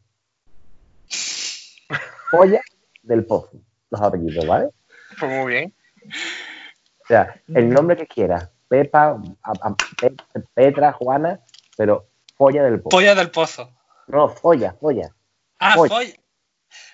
Polla 2.30 2.60
del 3.02 3.24
Pozo. 3.26 3.50
Los 3.90 4.00
apellidos, 4.00 4.46
¿vale? 4.46 4.70
Pues 5.18 5.30
muy 5.30 5.52
bien. 5.52 5.74
O 6.06 7.06
sea, 7.06 7.40
el 7.48 7.68
nombre 7.70 7.96
que 7.96 8.06
quieras. 8.06 8.50
Pepa, 8.68 9.20
a- 9.42 9.68
a- 9.68 9.76
Pe- 10.00 10.14
Petra, 10.54 10.92
Juana, 10.92 11.40
pero 11.76 12.08
Folla 12.36 12.62
del 12.64 12.80
Pozo. 12.80 12.88
Polla 12.96 13.14
del 13.14 13.30
pozo. 13.30 13.70
No, 14.06 14.28
Folla, 14.28 14.74
Folla. 14.80 15.14
Ah, 15.58 15.74
Polla. 15.76 15.94
polla. 15.94 16.12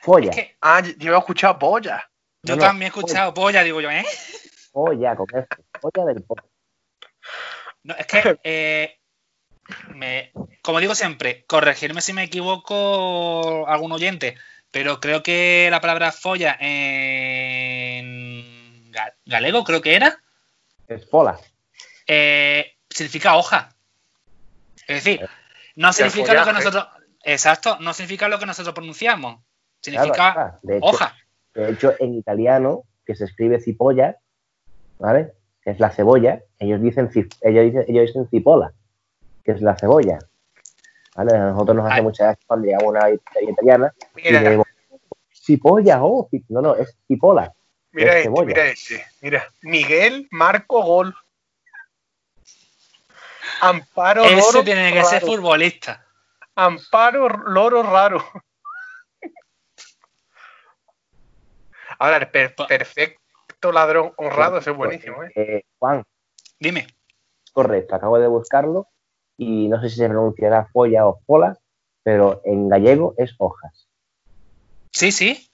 Folla, 0.02 0.30
Es 0.30 0.36
que 0.36 0.56
Ah, 0.60 0.82
yo 0.98 1.14
he 1.14 1.18
escuchado 1.18 1.58
polla. 1.58 2.02
yo 2.42 2.56
No, 2.56 2.62
también 2.62 2.84
he 2.84 2.86
escuchado 2.88 3.32
polla, 3.32 3.62
digo 3.62 3.80
yo, 3.80 3.90
¿eh? 3.90 4.04
Folla, 4.72 5.16
con 5.16 5.26
F. 5.32 5.46
Folla 5.80 6.04
del 6.06 6.22
Pozo. 6.22 6.48
No, 7.84 7.94
es 7.94 8.06
que, 8.06 8.38
eh, 8.44 8.98
me, 9.94 10.32
como 10.62 10.80
digo 10.80 10.94
siempre, 10.94 11.44
corregirme 11.46 12.00
si 12.00 12.12
me 12.12 12.24
equivoco 12.24 13.66
algún 13.68 13.92
oyente, 13.92 14.36
pero 14.70 15.00
creo 15.00 15.22
que 15.22 15.68
la 15.70 15.80
palabra 15.80 16.12
folla 16.12 16.56
en 18.18 18.92
ga- 18.92 19.14
galego, 19.26 19.64
creo 19.64 19.80
que 19.80 19.94
era, 19.96 20.20
Es 20.86 21.08
Fola. 21.08 21.38
eh, 22.06 22.74
significa 22.90 23.36
hoja. 23.36 23.74
Es 24.86 25.04
decir, 25.04 25.28
no 25.76 25.92
significa 25.92 26.32
lo 26.34 26.44
que 26.44 26.52
nosotros, 26.52 26.86
Exacto, 27.24 27.78
no 27.80 27.92
significa 27.92 28.28
lo 28.28 28.38
que 28.38 28.46
nosotros 28.46 28.74
pronunciamos. 28.74 29.34
Claro, 29.34 29.44
Significa 29.82 30.28
está. 30.30 30.58
de, 30.62 30.76
hecho, 30.78 30.86
hoja. 30.86 31.16
de 31.54 31.70
hecho, 31.70 31.94
en 31.98 32.14
italiano, 32.14 32.84
que 33.04 33.14
se 33.14 33.24
escribe 33.26 33.60
cipolla, 33.60 34.16
¿vale? 34.98 35.32
Que 35.62 35.70
es 35.70 35.80
la 35.80 35.90
cebolla, 35.90 36.42
ellos 36.58 36.80
dicen, 36.80 37.10
ellos 37.14 37.64
dicen, 37.64 37.84
ellos 37.88 38.06
dicen 38.06 38.28
cipola, 38.30 38.72
que 39.44 39.52
es 39.52 39.60
la 39.62 39.76
cebolla. 39.76 40.18
¿Vale? 41.14 41.36
A 41.36 41.50
nosotros 41.50 41.76
nos 41.76 41.90
hace 41.90 42.02
muchas 42.02 42.28
veces 42.28 42.44
cuando 42.46 42.66
llegamos 42.66 42.86
a 42.86 42.88
una 42.90 43.06
pizzería 43.18 43.50
italiana 43.50 43.92
y 44.16 44.20
Mira, 44.22 44.40
le 44.42 44.50
digo, 44.50 44.64
cipolla, 45.32 46.02
oh, 46.04 46.28
cip- 46.30 46.44
no, 46.48 46.60
no, 46.60 46.76
es 46.76 46.96
cipola. 47.08 47.52
mira 47.92 48.10
es 48.12 48.16
este, 48.18 48.22
cebolla. 48.28 48.46
mira 48.46 48.64
este. 48.66 49.04
Mira, 49.20 49.48
Miguel 49.62 50.28
Marco 50.30 50.82
Gol. 50.82 51.14
Amparo 53.60 54.22
Ese 54.24 54.36
Loro 54.36 54.62
tiene 54.62 54.92
que 54.92 55.02
ser 55.04 55.20
futbolista. 55.22 56.04
Amparo 56.54 57.28
Loro 57.28 57.82
Raro. 57.82 58.24
Ahora, 61.98 62.30
per- 62.30 62.54
perfecto 62.68 63.20
ladrón 63.62 64.12
honrado, 64.16 64.58
ese 64.58 64.70
es 64.70 64.76
buenísimo, 64.76 65.22
¿eh? 65.24 65.32
Eh, 65.34 65.62
Juan, 65.78 66.04
Dime. 66.58 66.86
correcto, 67.52 67.94
acabo 67.94 68.18
de 68.18 68.28
buscarlo 68.28 68.88
y 69.36 69.68
no 69.68 69.80
sé 69.80 69.90
si 69.90 69.96
se 69.96 70.08
pronunciará 70.08 70.66
folla 70.72 71.06
o 71.06 71.20
fola, 71.26 71.58
pero 72.02 72.40
en 72.44 72.68
gallego 72.68 73.14
es 73.18 73.34
hojas. 73.38 73.88
Sí, 74.92 75.12
sí. 75.12 75.48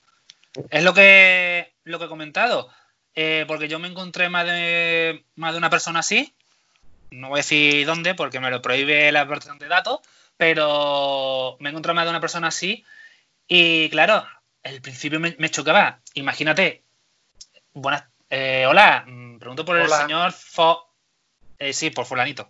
Es 0.71 0.85
lo 0.85 0.95
que, 0.95 1.75
lo 1.85 1.99
que 1.99 2.05
he 2.05 2.09
comentado. 2.09 2.69
Eh, 3.14 3.45
porque 3.47 3.69
yo 3.69 3.79
me 3.79 3.88
encontré 3.88 4.29
más 4.29 4.47
de, 4.47 5.25
más 5.35 5.53
de 5.53 5.59
una 5.59 5.71
persona 5.71 6.01
así. 6.01 6.35
No 7.11 7.29
voy 7.29 7.38
a 7.38 7.43
decir 7.43 7.87
dónde 7.87 8.14
porque 8.14 8.40
me 8.40 8.51
lo 8.51 8.62
prohíbe 8.62 9.11
la 9.12 9.27
protección 9.27 9.59
de 9.59 9.69
datos. 9.69 10.01
Pero 10.37 11.57
me 11.61 11.71
encontré 11.71 11.93
más 11.93 12.05
de 12.05 12.11
una 12.11 12.21
persona 12.21 12.49
así. 12.49 12.85
Y 13.47 13.90
claro, 13.90 14.25
al 14.62 14.81
principio 14.81 15.21
me, 15.21 15.37
me 15.38 15.51
chocaba. 15.51 16.01
Imagínate. 16.14 16.84
Buenas. 17.75 18.05
eh, 18.31 18.67
hola, 18.69 19.05
mm, 19.07 19.39
pregunto 19.39 19.65
por 19.65 19.77
el 19.77 19.83
señor 20.03 20.33
Fo. 20.33 20.79
eh, 21.59 21.73
sí, 21.73 21.91
por 21.91 22.05
Fulanito. 22.07 22.49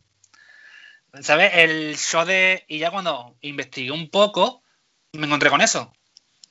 ¿Sabes? 1.20 1.52
El 1.54 1.96
show 1.96 2.24
de. 2.24 2.64
Y 2.68 2.78
ya 2.78 2.90
cuando 2.90 3.36
investigué 3.40 3.90
un 3.92 4.10
poco, 4.10 4.62
me 5.12 5.26
encontré 5.26 5.50
con 5.50 5.60
eso 5.60 5.92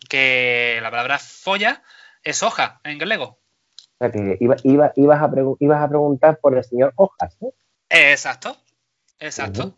que 0.09 0.79
la 0.81 0.89
palabra 0.91 1.19
folla 1.19 1.83
es 2.23 2.43
hoja 2.43 2.79
en 2.83 2.97
galego. 2.97 3.39
O 3.79 3.97
sea 3.99 4.11
que 4.11 4.37
iba- 4.39 4.55
iba- 4.63 4.91
ibas, 4.95 5.21
a 5.21 5.31
ibas 5.59 5.81
a 5.83 5.87
preguntar 5.89 6.39
por 6.39 6.57
el 6.57 6.63
señor 6.63 6.93
Hojas, 6.95 7.37
¿no? 7.41 7.49
Exacto, 7.89 8.57
exacto. 9.19 9.77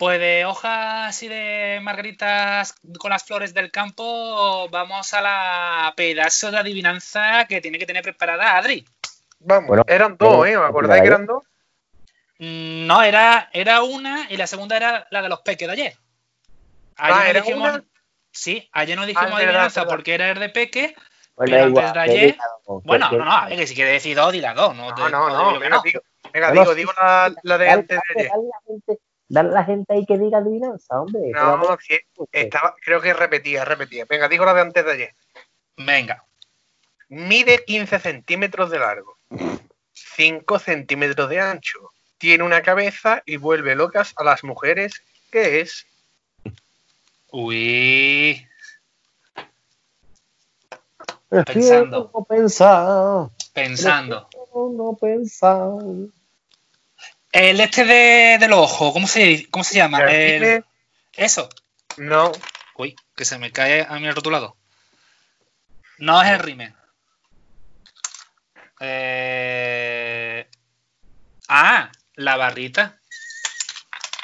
Pues 0.00 0.18
de 0.18 0.46
hojas 0.46 1.08
así 1.10 1.28
de 1.28 1.78
margaritas 1.82 2.74
con 2.98 3.10
las 3.10 3.22
flores 3.22 3.52
del 3.52 3.70
campo, 3.70 4.66
vamos 4.70 5.12
a 5.12 5.20
la 5.20 5.92
pedazo 5.94 6.50
de 6.50 6.56
adivinanza 6.56 7.44
que 7.46 7.60
tiene 7.60 7.78
que 7.78 7.84
tener 7.84 8.02
preparada 8.02 8.56
Adri. 8.56 8.82
Vamos, 9.40 9.68
Bueno, 9.68 9.84
eran 9.86 10.16
dos, 10.16 10.46
¿eh? 10.46 10.56
¿Me 10.56 10.64
acordáis 10.64 11.02
que 11.02 11.06
eran 11.08 11.26
dos? 11.26 11.44
Mm, 12.38 12.86
No, 12.86 13.02
era, 13.02 13.50
era 13.52 13.82
una 13.82 14.26
y 14.30 14.38
la 14.38 14.46
segunda 14.46 14.74
era 14.78 15.06
la 15.10 15.20
de 15.20 15.28
los 15.28 15.40
peques 15.42 15.68
de 15.68 15.72
ayer. 15.74 15.96
Ayer 16.96 17.14
Ah, 17.14 17.22
no 17.24 17.28
¿era 17.28 17.40
dijimos, 17.42 17.68
una? 17.68 17.84
Sí, 18.32 18.70
ayer 18.72 18.96
no 18.96 19.04
dijimos 19.04 19.24
Ah, 19.24 19.28
es 19.28 19.32
verdad, 19.34 19.48
adivinanza 19.48 19.80
verdad. 19.82 19.96
porque 19.96 20.14
era 20.14 20.30
el 20.30 20.38
de 20.38 20.48
peque. 20.48 20.94
Pues 21.34 21.50
Pero 21.50 21.68
igual, 21.68 21.84
antes 21.84 21.94
de 21.94 22.00
ayer- 22.10 22.32
diga 22.32 22.44
dos, 22.66 22.82
Bueno, 22.84 23.10
no, 23.12 23.24
no, 23.26 23.32
a 23.32 23.46
ver, 23.48 23.58
que 23.58 23.66
si 23.66 23.74
quiere 23.74 23.90
decir 23.90 24.16
dos, 24.16 24.32
diga 24.32 24.54
dos. 24.54 24.74
No, 24.74 24.88
No, 24.88 24.94
te- 24.94 25.10
no, 25.10 25.28
no 25.28 25.28
no. 25.28 25.48
digo 25.82 26.02
Venga, 26.32 26.52
no. 26.54 26.60
digo, 26.62 26.74
digo, 26.74 26.92
la, 26.96 27.34
la 27.42 27.58
de 27.58 27.68
antes 27.68 28.00
de 28.14 28.18
ayer. 28.18 28.30
Dale 29.30 29.50
a 29.50 29.52
la 29.52 29.64
gente, 29.64 29.94
ahí 29.94 30.04
que 30.04 30.18
diga 30.18 30.38
adivinanza, 30.38 31.00
hombre. 31.00 31.30
No, 31.32 31.78
estaba, 32.32 32.74
creo 32.82 33.00
que 33.00 33.14
repetía, 33.14 33.64
repetía. 33.64 34.04
Venga, 34.04 34.28
digo 34.28 34.44
la 34.44 34.52
de 34.52 34.60
antes 34.60 34.84
de 34.84 34.92
ayer. 34.92 35.14
Venga. 35.76 36.24
Mide 37.08 37.64
15 37.64 37.98
centímetros 38.00 38.70
de 38.70 38.78
largo, 38.78 39.16
5 39.92 40.58
centímetros 40.58 41.28
de 41.28 41.40
ancho. 41.40 41.78
Tiene 42.18 42.44
una 42.44 42.62
cabeza 42.62 43.22
y 43.24 43.36
vuelve 43.36 43.74
locas 43.74 44.12
a 44.16 44.24
las 44.24 44.44
mujeres. 44.44 45.02
¿Qué 45.30 45.60
es? 45.60 45.86
Uy. 47.32 48.46
Pensando. 51.28 52.10
Pensando. 53.54 54.28
prefiero 54.28 54.70
no 54.72 54.96
pensar. 55.00 55.70
El 57.32 57.60
este 57.60 57.84
de, 57.84 58.38
del 58.40 58.52
ojo, 58.52 58.92
¿cómo 58.92 59.06
se, 59.06 59.48
cómo 59.50 59.62
se 59.64 59.76
llama? 59.76 60.00
El- 60.04 60.64
eso. 61.16 61.48
No, 61.96 62.32
Uy, 62.76 62.96
que 63.14 63.24
se 63.24 63.38
me 63.38 63.52
cae 63.52 63.86
a 63.88 63.98
mi 63.98 64.10
rotulado. 64.10 64.56
No 65.98 66.22
es 66.22 66.30
el 66.30 66.38
rime. 66.38 66.74
Eh... 68.80 70.48
Ah, 71.48 71.90
la 72.14 72.36
barrita. 72.36 72.98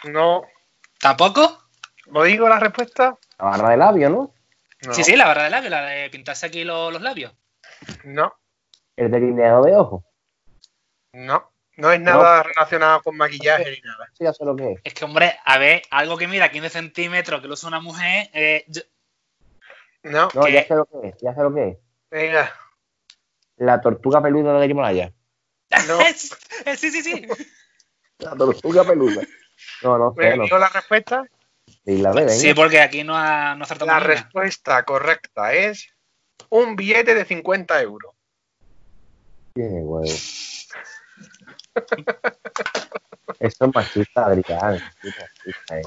no. 0.04 0.42
¿Tampoco? 0.98 1.62
¿Lo 2.06 2.22
digo 2.22 2.48
la 2.48 2.58
respuesta? 2.58 3.16
La 3.38 3.44
barra 3.44 3.68
de 3.70 3.76
labio, 3.76 4.08
¿no? 4.08 4.34
No. 4.86 4.94
Sí, 4.94 5.04
sí, 5.04 5.14
la 5.14 5.26
barra 5.26 5.44
de 5.44 5.50
labios, 5.50 5.70
la 5.70 5.82
de 5.82 6.08
pintarse 6.10 6.46
aquí 6.46 6.64
lo- 6.64 6.90
los 6.90 7.02
labios. 7.02 7.34
No, 8.04 8.32
El 8.96 9.10
delineado 9.10 9.62
de 9.64 9.76
ojo. 9.76 10.04
no. 11.12 11.52
No 11.76 11.92
es 11.92 12.00
nada 12.00 12.42
relacionado 12.42 13.02
con 13.02 13.16
maquillaje 13.16 13.70
ni 13.70 13.80
nada. 13.82 14.08
Sí, 14.16 14.24
ya 14.24 14.32
sé 14.32 14.44
lo 14.44 14.56
que 14.56 14.72
es. 14.72 14.80
Es 14.84 14.94
que, 14.94 15.04
hombre, 15.04 15.38
a 15.44 15.58
ver, 15.58 15.82
algo 15.90 16.16
que 16.16 16.26
mida 16.26 16.50
15 16.50 16.70
centímetros, 16.70 17.40
que 17.42 17.48
lo 17.48 17.54
usa 17.54 17.68
una 17.68 17.80
mujer, 17.80 18.30
eh, 18.32 18.64
yo- 18.68 18.82
No, 20.04 20.28
No, 20.34 20.44
¿Qué? 20.44 20.52
ya 20.52 20.66
sé 20.66 20.74
lo 20.74 20.86
que 20.86 21.08
es, 21.08 21.14
ya 21.20 21.34
sé 21.34 21.40
lo 21.42 21.54
que 21.54 21.68
es. 21.68 21.76
venga. 22.10 22.52
La 23.58 23.80
tortuga 23.80 24.22
peluda 24.22 24.52
de 24.54 24.58
la 24.60 24.66
Himalaya. 24.66 25.12
No. 25.88 25.98
Sí, 26.76 26.90
sí, 26.90 27.02
sí. 27.02 27.26
La 28.18 28.34
tortuga 28.36 28.84
peluda. 28.84 29.22
No, 29.82 29.98
no 29.98 30.14
sé, 30.16 30.36
no 30.36 30.44
digo 30.44 30.58
la 30.58 30.68
respuesta. 30.68 31.24
Sí, 31.84 31.98
la. 31.98 32.28
Sí, 32.28 32.54
porque 32.54 32.80
aquí 32.80 33.02
no 33.04 33.16
ha, 33.16 33.54
no 33.56 33.64
acertamos 33.64 33.92
La 33.94 33.98
ninguna. 34.00 34.14
respuesta 34.22 34.82
correcta 34.84 35.52
es 35.52 35.88
un 36.50 36.76
billete 36.76 37.14
de 37.14 37.24
50 37.24 37.80
euros. 37.82 38.12
Tiene 39.54 39.80
huevo. 39.82 40.04
Eso 43.38 43.64
es 43.66 43.74
machista, 43.74 44.26
Adrián. 44.26 44.74
Es 45.02 45.14
machista, 45.20 45.78
¿eh? 45.78 45.82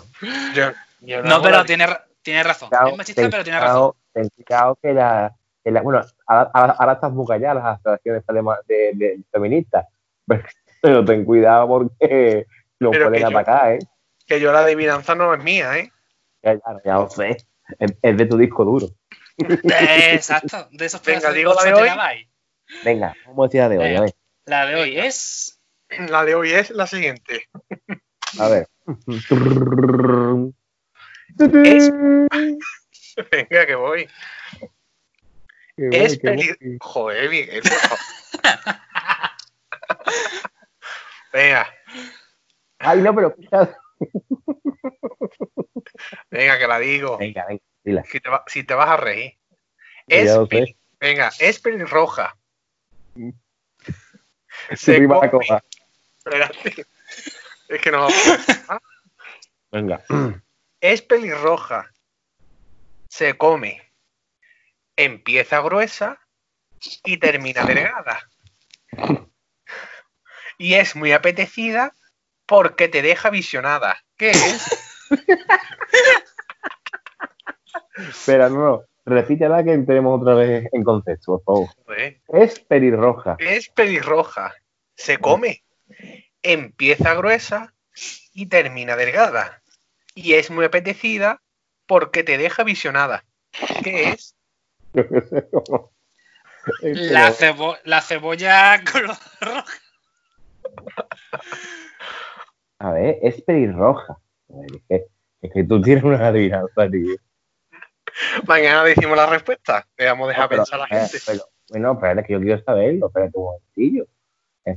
Yo, 0.54 0.71
yo 1.02 1.23
No, 1.23 1.41
pero 1.41 1.65
tiene, 1.65 1.88
tiene 2.21 2.43
razón. 2.43 2.69
Cuidado, 2.69 2.89
Es 2.89 2.97
machista, 2.97 3.30
pero 3.30 3.43
tiene 3.43 3.60
razón. 3.60 3.93
ten 4.13 4.30
cuidado 4.30 4.78
que 4.82 4.93
la, 4.93 5.36
que 5.63 5.71
la- 5.71 5.82
bueno, 5.82 6.02
ahora, 6.28 6.73
ahora, 6.78 6.93
estás 6.93 7.12
muy 7.12 7.25
calladas 7.25 7.63
las 7.63 7.80
asociaciones 7.80 8.23
alema- 8.28 8.60
de, 8.67 8.91
de 8.93 9.19
feministas, 9.32 9.86
pero, 10.82 11.04
ten 11.06 11.25
cuidado 11.25 11.67
porque 11.67 12.45
lo 12.80 12.91
Pero 12.91 13.06
pueden 13.08 13.25
que 13.25 13.32
yo- 13.32 13.38
atacar, 13.39 13.71
¿eh? 13.73 13.80
Que 14.28 14.39
yo 14.39 14.52
la 14.52 14.60
adivinanza 14.60 15.15
no 15.15 15.34
es 15.34 15.43
mía, 15.43 15.78
¿eh? 15.78 15.91
Ya, 16.43 16.54
ya, 16.54 16.62
ya 16.86 16.93
lo 16.93 17.10
sé, 17.10 17.30
es, 17.80 17.93
es 18.02 18.17
de 18.17 18.25
tu 18.28 18.38
disco 18.38 18.63
duro. 18.63 18.88
Eh, 19.38 20.13
Exacto, 20.15 20.67
de 20.71 20.86
esos 20.86 21.02
Venga, 21.04 21.32
de 21.32 21.38
digo 21.38 21.54
la 21.54 21.63
de 21.63 21.73
hoy. 21.73 21.89
Venga, 22.84 23.15
vamos 23.25 23.45
a 23.45 23.47
decir 23.47 23.62
la 23.62 23.69
de 23.69 23.78
hoy, 23.80 23.95
a 23.95 24.02
ver. 24.02 24.13
La 24.45 24.65
de 24.65 24.75
hoy 24.75 24.99
es. 24.99 25.58
La 26.10 26.23
de 26.25 26.36
hoy 26.36 26.52
es 26.52 26.69
la 26.71 26.86
siguiente. 26.88 27.47
A 28.39 28.47
ver. 28.49 28.67
Es- 31.63 31.91
Venga, 33.32 33.65
que 33.65 33.75
voy. 33.75 34.08
Qué 35.75 35.90
Es 35.92 36.19
guay, 36.19 36.19
qué 36.19 36.27
peli- 36.29 36.56
guay. 36.60 36.77
Joder, 36.79 37.29
Miguel. 37.29 37.63
Venga, 41.33 41.67
Ay, 42.79 43.02
no, 43.02 43.13
pero 43.13 43.27
escucha. 43.29 43.77
venga, 46.31 46.58
que 46.58 46.67
la 46.67 46.79
digo. 46.79 47.17
Venga, 47.17 47.46
venga, 47.46 47.62
dila. 47.83 48.04
Si 48.06 48.19
te, 48.19 48.29
va- 48.29 48.44
si 48.48 48.63
te 48.63 48.73
vas 48.73 48.90
a 48.90 48.98
reír. 48.98 49.33
Es 50.08 50.35
peli- 50.50 50.75
venga, 51.00 51.29
es 51.40 51.60
pelirroja. 51.60 52.35
Se 54.75 55.00
la 55.00 55.29
come. 55.29 55.46
Espérate. 56.30 56.86
Es 57.67 57.82
que 57.82 57.92
no. 57.92 58.08
Venga. 59.71 60.04
Es 60.82 61.02
pelirroja. 61.02 61.92
Se 63.08 63.38
come. 63.38 63.82
Empieza 64.96 65.62
gruesa 65.62 66.19
y 67.04 67.17
termina 67.17 67.63
delgada. 67.63 68.30
Y 70.58 70.73
es 70.75 70.96
muy 70.96 71.12
apetecida 71.13 71.94
porque 72.46 72.88
te 72.88 73.02
deja 73.02 73.30
visionada. 73.30 74.04
¿Qué 74.17 74.32
es? 74.32 74.96
Espera, 78.10 78.50
no, 78.50 78.58
no. 78.60 78.84
Repítela 79.06 79.63
que 79.63 79.73
entremos 79.73 80.21
otra 80.21 80.36
vez 80.36 80.67
en 80.71 80.84
concepto, 80.84 81.42
por 81.44 81.67
favor. 81.67 81.69
Es 82.27 82.60
pelirroja. 82.60 83.38
Es 83.40 83.69
pelirroja. 83.69 84.54
Se 84.96 85.17
come. 85.17 85.63
Empieza 86.42 87.13
gruesa 87.15 87.73
y 88.33 88.46
termina 88.48 88.96
delgada. 88.96 89.62
y 90.15 90.33
es 90.33 90.50
muy 90.52 90.65
apetecida 90.65 91.42
porque 91.85 92.23
te 92.23 92.37
deja 92.37 92.63
visionada. 92.63 93.23
¿Qué 93.83 94.10
es? 94.10 94.35
La, 96.81 97.31
cebo- 97.31 97.77
la 97.83 98.02
cebolla 98.02 98.81
color 98.92 99.15
roja. 99.42 99.65
A 102.79 102.92
ver, 102.92 103.17
es 103.21 103.42
pelirroja. 103.42 104.17
Es, 104.50 104.81
que, 104.87 105.06
es 105.42 105.52
que 105.54 105.63
tú 105.63 105.81
tienes 105.81 106.04
una 106.04 106.27
adivinanza, 106.27 106.90
tío. 106.90 107.15
Mañana 108.46 108.83
decimos 108.83 109.15
la 109.17 109.25
respuesta. 109.27 109.77
A 109.98 110.04
dejar 110.04 110.17
No, 110.17 110.27
pero, 110.27 110.48
pensar 110.63 110.81
a 110.81 110.87
la 110.90 110.98
eh, 110.98 111.00
gente. 111.02 111.17
pero, 111.25 111.44
bueno, 111.69 111.94
espérate, 111.94 112.23
que 112.27 112.33
yo 112.33 112.40
quiero 112.42 112.63
saberlo. 112.63 113.08
Espérate 113.08 113.37
un 113.37 113.44
momentillo. 113.46 114.08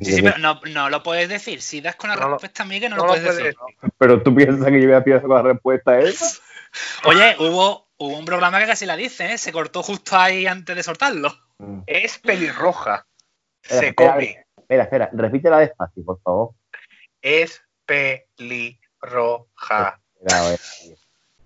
Sí, 0.01 0.12
sí, 0.12 0.22
pero 0.22 0.38
no, 0.38 0.61
no 0.70 0.90
lo 0.90 1.03
puedes 1.03 1.28
decir. 1.28 1.61
Si 1.62 1.80
das 1.80 1.97
con 1.97 2.11
la 2.11 2.16
No 2.16 2.28
respuesta, 2.30 2.64
Miguel, 2.64 2.90
no, 2.90 2.97
no 2.97 3.03
lo 3.03 3.09
lo 3.09 3.12
puedes 3.14 3.26
puede 3.34 3.45
decir. 3.45 3.59
decir. 3.80 3.90
pero 3.99 4.22
tú 4.22 4.34
piensas 4.34 4.66
que 4.68 4.80
yo 4.80 4.86
voy 4.88 4.97
a 4.97 5.05
piensar 5.05 5.26
con 5.28 5.36
la 5.36 5.43
respuesta 5.43 5.99
esa. 5.99 6.40
Oye, 7.05 7.36
hubo, 7.38 7.88
hubo 7.99 8.16
un 8.18 8.24
programa 8.24 8.59
que 8.61 8.66
casi 8.66 8.86
la 8.86 8.97
dice, 8.97 9.32
¿eh? 9.32 9.38
Se 9.38 9.53
cortó 9.53 9.82
justo 9.82 10.16
ahí 10.16 10.47
antes 10.47 10.74
de 10.74 10.82
soltarlo. 10.82 11.36
Mm. 11.59 11.80
Es 11.86 12.18
pelirroja. 12.18 13.07
Espera, 13.62 13.80
Se 13.80 13.88
espera, 13.88 14.12
come. 14.14 14.45
Espera, 14.57 14.82
espera, 14.84 15.11
repítela 15.12 15.59
despacio, 15.59 16.05
por 16.05 16.20
favor. 16.22 16.51
Es 17.20 17.62
pelirroja. 17.86 20.01
Espera, 20.20 20.40
a 20.40 20.49
ver. 20.49 20.61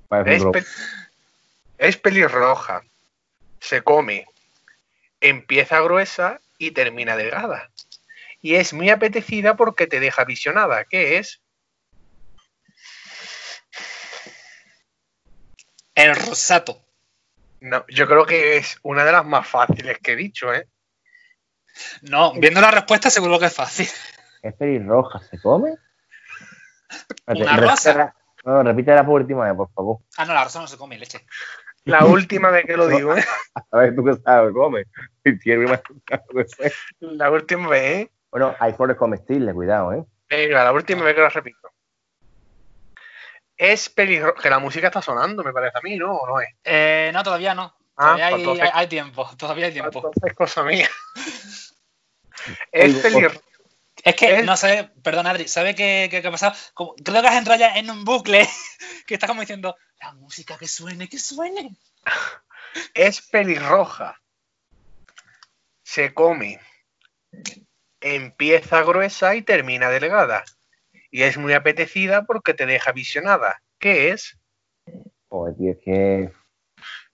Parece 0.08 0.30
un 0.30 0.36
Es, 0.36 0.42
ro- 0.42 0.52
pe- 0.52 0.64
es 1.78 1.96
pelirroja. 1.96 2.82
Se 3.60 3.82
come. 3.82 4.26
Empieza 5.20 5.80
gruesa 5.80 6.40
y 6.58 6.70
termina 6.70 7.16
delgada. 7.16 7.68
Y 8.46 8.54
es 8.54 8.72
muy 8.72 8.90
apetecida 8.90 9.56
porque 9.56 9.88
te 9.88 9.98
deja 9.98 10.24
visionada. 10.24 10.84
¿Qué 10.84 11.18
es? 11.18 11.42
El 15.96 16.14
rosato. 16.14 16.80
No, 17.58 17.84
yo 17.88 18.06
creo 18.06 18.24
que 18.24 18.56
es 18.56 18.78
una 18.84 19.04
de 19.04 19.10
las 19.10 19.26
más 19.26 19.48
fáciles 19.48 19.98
que 19.98 20.12
he 20.12 20.16
dicho, 20.16 20.54
¿eh? 20.54 20.68
No, 22.02 22.34
viendo 22.34 22.60
la 22.60 22.70
respuesta 22.70 23.10
seguro 23.10 23.40
que 23.40 23.46
es 23.46 23.52
fácil. 23.52 23.88
¿Es 24.42 24.54
pelirroja? 24.54 25.18
¿Se 25.24 25.40
come? 25.40 25.74
Una 27.26 27.56
rosa. 27.56 28.14
No, 28.44 28.62
repítela 28.62 29.04
por 29.04 29.22
última 29.22 29.46
vez, 29.46 29.56
por 29.56 29.72
favor. 29.72 29.98
Ah, 30.18 30.24
no, 30.24 30.34
la 30.34 30.44
rosa 30.44 30.60
no 30.60 30.68
se 30.68 30.78
come, 30.78 30.96
leche. 30.96 31.26
La 31.82 32.04
última 32.04 32.50
vez 32.50 32.64
que 32.64 32.76
lo 32.76 32.86
digo, 32.86 33.16
¿eh? 33.16 33.24
A 33.72 33.78
ver, 33.78 33.96
tú 33.96 34.04
que 34.04 34.14
sabes, 34.14 34.52
come. 34.54 34.84
Que. 35.24 35.36
La 37.00 37.28
última 37.32 37.68
vez, 37.70 37.82
¿eh? 38.06 38.10
Bueno, 38.38 38.54
hay 38.60 38.74
flores 38.74 38.98
comestibles, 38.98 39.54
cuidado, 39.54 39.94
¿eh? 39.94 40.04
Venga, 40.28 40.62
la 40.62 40.70
última 40.70 41.02
vez 41.04 41.14
que 41.14 41.22
lo 41.22 41.28
repito. 41.30 41.70
Es 43.56 43.88
pelirroja. 43.88 44.42
Que 44.42 44.50
la 44.50 44.58
música 44.58 44.88
está 44.88 45.00
sonando, 45.00 45.42
me 45.42 45.54
parece 45.54 45.78
a 45.78 45.80
mí, 45.80 45.96
¿no? 45.96 46.14
¿O 46.14 46.26
no 46.26 46.38
es? 46.42 46.48
Eh, 46.62 47.10
no, 47.14 47.22
todavía 47.22 47.54
no. 47.54 47.74
Ah, 47.96 48.02
Todavía 48.12 48.26
hay, 48.26 48.32
pues 48.34 48.42
entonces- 48.42 48.64
hay- 48.66 48.70
hay 48.74 48.86
tiempo, 48.88 49.30
todavía 49.38 49.66
hay 49.68 49.72
tiempo. 49.72 49.98
Entonces, 50.06 50.36
cosa 50.36 50.62
mía. 50.64 50.86
es 52.72 52.94
pelirroja. 52.96 53.40
Es 54.04 54.14
que, 54.16 54.42
no 54.42 54.54
sé, 54.58 54.90
perdón 55.02 55.26
Adri, 55.28 55.48
¿sabe 55.48 55.74
qué, 55.74 56.08
qué- 56.10 56.20
qué 56.20 56.28
ha 56.28 56.30
pasado? 56.30 56.54
Como- 56.74 56.94
creo 56.96 57.22
que 57.22 57.28
has 57.28 57.36
entrado 57.38 57.58
ya 57.58 57.74
en 57.78 57.90
un 57.90 58.04
bucle 58.04 58.46
que 59.06 59.14
está 59.14 59.26
como 59.26 59.40
diciendo, 59.40 59.76
la 59.98 60.12
música 60.12 60.58
que 60.58 60.68
suene, 60.68 61.08
que 61.08 61.18
suene. 61.18 61.74
Es 62.92 63.22
pelirroja. 63.22 64.20
Se 65.82 66.12
come. 66.12 66.60
Empieza 68.14 68.82
gruesa 68.82 69.34
y 69.34 69.42
termina 69.42 69.90
delgada. 69.90 70.44
Y 71.10 71.22
es 71.22 71.36
muy 71.38 71.54
apetecida 71.54 72.24
porque 72.24 72.54
te 72.54 72.64
deja 72.66 72.92
visionada. 72.92 73.60
¿Qué 73.80 74.10
es? 74.10 74.38
Joder, 75.28 75.56
tío, 75.56 75.72
es 75.72 75.78
que. 75.84 76.32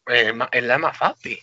Eh, 0.09 0.34
es 0.53 0.62
la 0.64 0.76
más 0.78 0.97
fácil. 0.99 1.38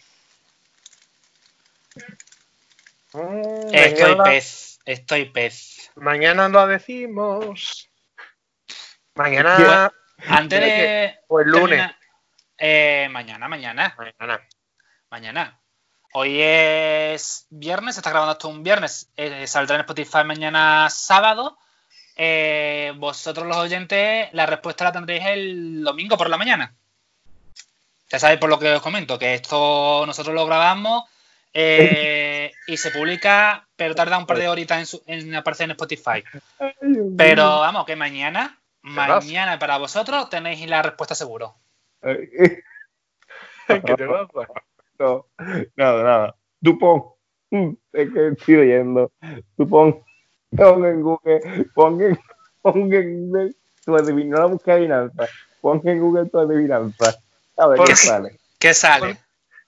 Mm, 3.13 3.73
Estoy 3.73 4.03
mañana, 4.11 4.23
pez, 4.23 4.79
estoy 4.85 5.25
pez. 5.25 5.91
mañana 5.95 6.47
lo 6.47 6.67
decimos. 6.67 7.89
Mañana 9.15 9.91
Antes 10.27 10.59
¿Tiene 10.59 10.81
de... 10.81 11.19
o 11.27 11.39
el 11.39 11.47
lunes. 11.49 11.91
eh, 12.57 13.07
mañana, 13.09 13.47
mañana, 13.47 13.95
Mañana. 13.97 14.47
mañana. 15.09 15.59
Hoy 16.13 16.41
es 16.41 17.45
viernes, 17.49 17.95
se 17.95 17.99
está 18.01 18.09
grabando 18.09 18.33
esto 18.33 18.47
un 18.49 18.63
viernes. 18.63 19.11
eh, 19.15 19.45
saldrá 19.47 19.75
en 19.75 19.81
Spotify 19.81 20.23
mañana 20.25 20.89
sábado. 20.89 21.57
Eh, 22.15 22.93
vosotros 22.97 23.47
los 23.47 23.57
oyentes, 23.57 24.29
la 24.33 24.45
respuesta 24.45 24.83
la 24.85 24.91
tendréis 24.91 25.23
el 25.25 25.83
domingo 25.83 26.17
por 26.17 26.29
la 26.29 26.37
mañana. 26.37 26.75
Ya 28.11 28.17
sabéis 28.19 28.39
por 28.39 28.49
lo 28.49 28.57
que 28.57 28.71
os 28.73 28.81
comento, 28.81 29.19
que 29.19 29.35
esto 29.35 30.03
nosotros 30.07 30.33
lo 30.33 30.45
grabamos 30.47 31.03
eh, 31.53 32.51
y 32.67 32.75
se 32.77 32.89
publica, 32.91 33.67
pero 33.75 33.93
tarda 33.93 34.17
un 34.17 34.25
par 34.25 34.37
de 34.39 34.47
horitas 34.49 34.79
en, 34.79 34.85
su- 34.87 35.03
en 35.05 35.33
aparecer 35.35 35.65
en 35.65 35.71
Spotify. 35.71 36.23
Pero 37.15 37.59
vamos, 37.59 37.85
que 37.85 37.95
mañana, 37.95 38.59
vas? 38.81 39.23
mañana 39.25 39.59
para 39.59 39.77
vosotros 39.77 40.29
tenéis 40.29 40.67
la 40.67 40.81
respuesta 40.81 41.13
seguro. 41.13 41.55
¿Qué 43.67 43.79
te 43.95 44.07
pasa? 44.07 44.51
No, 44.99 45.25
nada, 45.77 46.03
nada. 46.03 46.35
Tú 46.61 46.77
pon. 46.77 47.03
mm, 47.51 47.73
Es 47.93 48.13
que 48.13 48.27
estoy 48.29 48.55
oyendo. 48.57 49.11
Tú 49.57 49.67
pon. 49.69 50.03
En 50.51 51.01
Google. 51.01 51.41
Pon 51.73 52.01
en, 52.01 52.19
pon 52.61 52.93
en 52.93 53.29
Google 53.31 53.53
tu 53.85 53.95
adivinanza. 53.95 54.35
No 54.35 54.39
la 54.41 54.45
busques 54.47 54.73
adivinanza. 54.73 55.27
Pon 55.61 55.81
en 55.85 55.99
Google 55.99 56.29
tu 56.29 56.39
adivinanza. 56.39 57.15
A 57.57 57.67
ver 57.67 57.77
¿Por 57.77 57.87
qué 57.87 57.91
qué? 57.93 57.95
sale. 57.95 58.39
¿Qué 58.59 58.73
sale? 58.73 59.17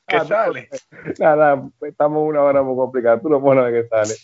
¿Qué 0.08 0.18
Ah, 0.18 0.26
sale? 0.26 0.70
Nada, 1.18 1.64
estamos 1.82 2.28
una 2.28 2.42
hora 2.44 2.62
muy 2.62 2.76
complicada. 2.76 3.22
Tú 3.22 3.30
lo 3.30 3.42
pones 3.42 3.64
a 3.64 3.68
ver 3.70 3.84
qué 3.84 3.90
sale. 3.90 4.16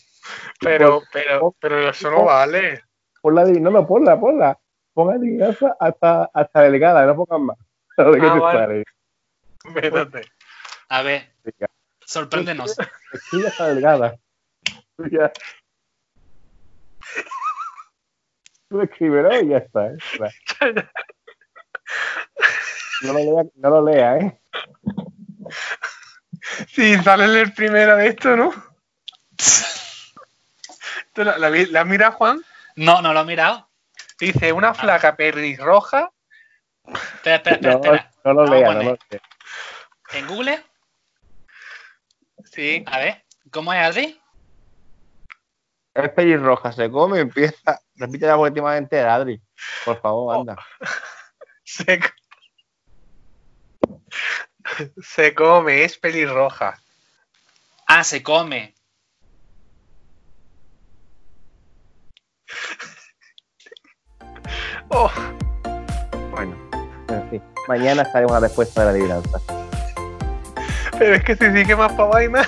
Pero, 0.59 1.03
pero, 1.13 1.55
pero 1.59 1.89
eso 1.89 2.11
no 2.11 2.25
vale. 2.25 2.81
Pon 3.21 3.35
la 3.35 3.41
adivinanza. 3.41 3.71
No, 3.71 3.81
no, 3.81 3.87
ponla, 3.87 4.19
ponla. 4.19 4.59
Pon 4.93 5.13
adivinanza 5.13 5.75
hasta, 5.79 6.29
hasta 6.33 6.61
delgada. 6.63 7.05
No 7.05 7.15
pongas 7.15 7.39
más. 7.39 7.57
A 7.97 8.03
ver 8.03 8.19
qué 8.19 8.27
Ah, 8.27 8.33
te 8.33 8.39
vale. 8.39 8.59
sale. 8.59 8.83
Espérate. 9.65 10.21
A 10.89 11.01
ver, 11.01 11.33
sorpréndenos. 12.05 12.75
Escribe 13.11 13.47
hasta 13.47 13.67
delgada. 13.67 14.17
Tú 14.95 15.05
ya. 15.11 15.31
Tú 18.69 18.81
escríbelo 18.81 19.39
y 19.41 19.49
ya 19.49 19.57
está. 19.57 19.87
¿eh? 19.87 19.97
No 23.03 23.13
lo 23.13 23.19
lea, 23.19 23.43
no 23.55 23.69
lo 23.69 23.85
lea, 23.85 24.17
¿eh? 24.17 24.41
Sí, 26.69 26.95
sale 27.03 27.25
el 27.41 27.53
primero 27.53 27.95
de 27.95 28.07
esto, 28.07 28.35
¿no? 28.35 28.51
¿Tú 31.13 31.23
la, 31.23 31.37
la, 31.37 31.49
vi- 31.49 31.67
la 31.67 31.85
mira, 31.85 32.11
Juan? 32.11 32.41
No, 32.75 33.01
no 33.01 33.13
lo 33.13 33.21
he 33.21 33.25
mirado. 33.25 33.69
Dice, 34.19 34.51
una 34.51 34.73
flaca 34.73 35.15
pelirroja. 35.15 36.11
Espera, 36.85 37.35
espera, 37.37 37.55
espera. 37.55 37.73
No, 37.77 37.95
espera. 37.95 38.11
no 38.23 38.33
lo 38.33 38.45
lea, 38.45 38.73
no 38.73 38.83
lo 38.83 38.91
lea. 38.91 38.97
En 40.13 40.27
Google, 40.27 40.63
Sí. 42.51 42.83
a 42.87 42.99
ver, 42.99 43.23
¿cómo 43.51 43.73
es 43.73 43.79
Adri? 43.79 44.19
Es 45.93 46.09
pelirroja, 46.11 46.71
se 46.71 46.89
come, 46.91 47.19
empieza. 47.21 47.79
Repite 47.95 48.27
la 48.27 48.37
última 48.37 48.77
entera, 48.77 49.15
Adri. 49.15 49.41
Por 49.83 49.99
favor, 49.99 50.35
anda. 50.35 50.55
Se, 51.63 51.99
se 55.01 55.33
come, 55.35 55.83
es 55.83 55.97
pelirroja. 55.97 56.79
Ah, 57.87 58.03
se 58.03 58.23
come. 58.23 58.73
Oh, 64.89 65.11
Bueno, 66.31 66.55
en 67.09 67.29
fin. 67.29 67.43
Mañana 67.67 68.05
sale 68.05 68.25
una 68.25 68.39
respuesta 68.39 68.81
de 68.81 68.85
la 68.85 68.91
adivinanza. 68.91 69.56
Pero 70.97 71.15
es 71.15 71.23
que 71.23 71.35
si 71.35 71.51
sigue 71.51 71.75
más 71.75 71.91
para 71.93 72.09
vaina. 72.09 72.41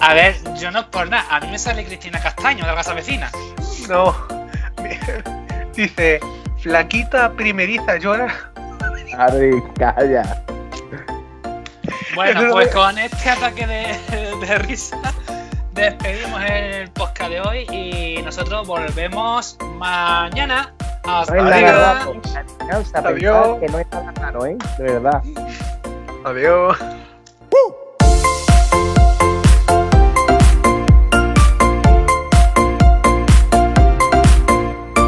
A 0.00 0.14
ver, 0.14 0.36
yo 0.56 0.70
no 0.70 0.90
por 0.90 1.08
nada. 1.08 1.24
A 1.30 1.40
mí 1.40 1.48
me 1.50 1.58
sale 1.58 1.84
Cristina 1.84 2.20
Castaño 2.20 2.64
de 2.64 2.70
la 2.70 2.76
casa 2.76 2.94
vecina. 2.94 3.30
No. 3.88 4.14
Dice, 5.74 6.20
flaquita 6.60 7.32
primeriza 7.32 7.96
llora. 7.98 8.32
Adri, 9.18 9.62
calla. 9.78 10.42
Bueno, 12.14 12.40
Eso 12.42 12.52
pues 12.52 12.68
es- 12.68 12.74
con 12.74 12.98
este 12.98 13.30
ataque 13.30 13.66
de, 13.66 14.36
de 14.46 14.58
risa 14.58 14.96
despedimos 15.72 16.40
el 16.48 16.90
podcast 16.92 17.30
de 17.30 17.40
hoy 17.42 17.66
y 17.70 18.22
nosotros 18.22 18.66
volvemos 18.66 19.58
mañana. 19.74 20.72
Hasta 21.04 21.34
No 21.36 21.48
es 22.80 22.94
Adiós. 22.94 23.58
que 23.60 23.68
no 23.68 23.78
es 23.78 23.86
nada 23.92 24.12
raro, 24.20 24.46
¿eh? 24.46 24.56
De 24.78 24.84
verdad. 24.84 25.22
Adiós. 26.26 26.76